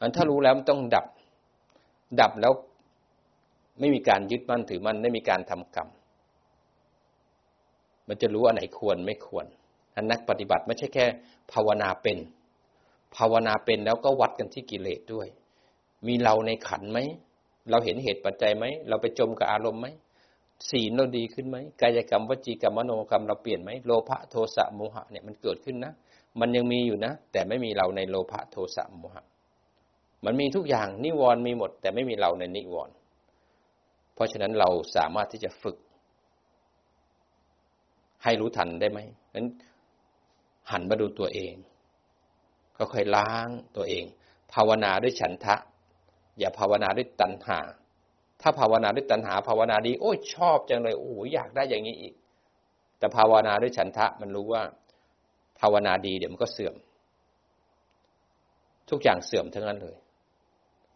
[0.00, 1.06] อันถ้ารู้แล้วมันต้องดับ
[2.20, 2.52] ดับแล้ว
[3.80, 5.88] ไม่มีการยึดมั่นถือมั่นไม่มีการทำกรรม
[8.08, 9.46] มันจะรู้อันไหนควรไม่ควร
[9.94, 11.04] อันนักปฏิบัติไม่ใช่แค่
[11.52, 12.18] ภาวนาเป็น
[13.16, 15.28] ภาวนาเป็นแล้วก็วัดกันที่กิเลสด้วย
[16.06, 16.98] มีเราในขันไหม
[17.70, 19.86] เราเห็นเหตุปัจจัยไหม เราไปจมกับอารมณ์ไหม
[20.70, 25.92] ศีลเราดีขึ้นไหมกายกรรมวจีกรรมมโนกรรมเราเปลี่ยนไหมโลภะโทสะโมหะเนี่ยมันเกิดขึ้นนะ
[26.40, 29.24] มันยังมีอยู่นะ แต่ไม่มีเราในโลภะโทสะโมหะ
[30.24, 32.94] มันมีทุกอย่างนิวรณ์มีหมด แต่ไม่มีเราในนิวรณ์
[34.14, 35.76] เพราะฉะนั้นเราสามารถที่จะฝึก
[38.22, 39.00] ให้รู้ทันได้ไหม
[39.34, 39.46] นั้น
[40.70, 41.54] หันมาดูตัวเอง
[42.92, 44.04] ค่อยล้างตัวเอง
[44.52, 45.56] ภาวนาด้วยฉันทะ
[46.38, 47.58] อย่าภาวนาด้วยตัณหา
[48.42, 52.14] ถ้าภาวนาด้วยตัณหา ภาวนาดี โอ้ยชอบจังเลยโอ้อยากได้อย่างนี้อีก
[52.98, 54.62] แต่ภาวนาด้วยฉันทะมันรู้ว่า
[55.60, 56.74] ภาวนาดีเดี๋ยวมันก็เสื่อม
[58.90, 59.96] ทุกอย่างเสื่อมทั้งนั้นเลย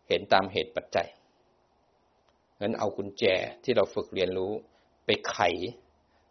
[0.09, 1.09] เห็นตามเหตุปัจจัย
[2.61, 3.25] งั้นเอากุญแจ
[3.65, 4.53] ที่เราฝึกเรียนรู้
[5.07, 5.37] ไปไข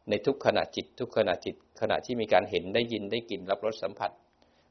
[0.09, 4.11] ในทุกขณะจิต ทุกขณะจิตขณะที่มีการเห็นได้ยินได้กลิ่นรับรสสัมผัส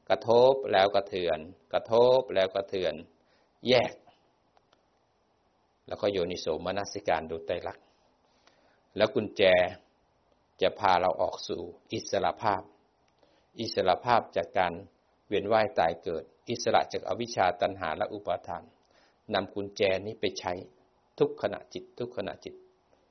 [0.09, 1.39] กระทบแล้วกระเทือน
[1.73, 2.93] กระทบแล้วกระเทือน
[3.67, 3.93] แยก
[5.87, 7.85] แล้วก็โยนิโสมนสิการดูไตรลักษณ์
[8.97, 9.41] แล้วกุญแจ
[10.61, 11.61] จะพาเราออกสู่
[11.93, 12.61] อิสระภาพ
[13.59, 14.73] อิสระภาพจากการ
[15.27, 18.63] เวียนว่ายตายเกิด อิสระจากอวิชชาตันหาและอุปาทาน
[19.33, 20.53] นำกุญแจนี้ไปใช้
[21.19, 22.55] ทุกขณะจิต ทุกขณะจิต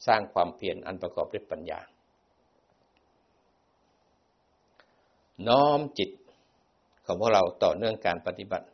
[0.07, 1.81] สร้างความเพียรอันประกอบด้วยปัญญา
[5.49, 6.11] น้อมจิต
[7.07, 8.67] ของพวกเราต่อเนื่องการปฏิบัติ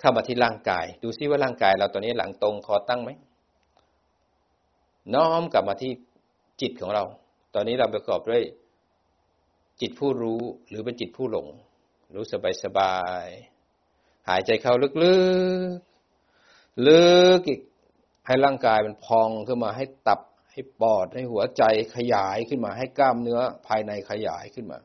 [0.00, 3.10] เข้ามาที่ร่างกาย ดูซิว่าร่างกายเราตอนนี้หลังตรงคอตั้งไหม
[5.14, 5.92] น้อมกลับมาที่
[6.60, 7.04] จิตของเรา
[7.54, 8.42] ตอนนี้เราประกอบด้วย
[9.80, 11.46] จิตผู้รู้หรือเป็นจิตผู้หลง
[12.14, 13.26] รู้สบายสบาย
[14.28, 17.04] หายใจเข้าลึกๆ ลึ
[17.38, 17.60] กอีก
[18.26, 20.20] ให้ร่างกายมันพองขึ้นมาให้ตับ
[20.52, 21.62] ให้ปอดให้หัวใจ
[21.96, 24.78] ขยายขึ้นมาให้กล้ามเนื้อภายในขยายขึ้นมา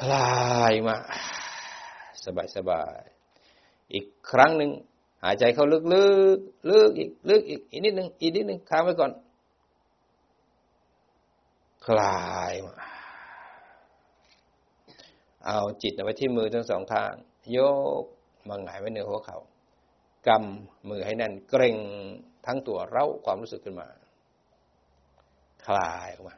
[0.00, 0.96] คลายมา
[2.24, 3.00] สบายสบาย
[3.92, 4.70] อีกครั้งหนึ่ง
[5.24, 9.12] หายใจเข้าลึกๆลึกอีกลึกอีกอีกนิดหนึ่งอีกนิดหนึ่งค้างไว้ก่อน
[11.86, 12.74] คลายมา
[15.46, 17.12] เอาจิตไว้ที่มือทั้งสองข้าง
[17.56, 17.58] ย
[18.02, 18.04] ก
[18.48, 19.38] มาหงายไว้เหนือหัวเขา
[20.26, 21.76] กำมือให้แน่นเกร็ง
[22.46, 23.88] ทั้งตัวเร้าความรู้สึกขึ้นมา
[25.66, 26.36] คลายออกมา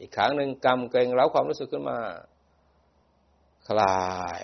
[0.00, 1.98] อีกครั้งหนึ่งกำเกร็งเร้าความรู้สึกขึ้นมา
[3.68, 4.00] คลา
[4.38, 4.40] ย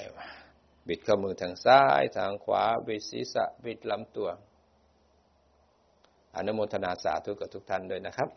[0.88, 4.28] บิดข้อมือทางซ้ายทางขวา บิดศีรษะ บิดลำตัว
[6.36, 8.28] อนุโมทนาสาธุกับทุกท่านด้วยนะครับ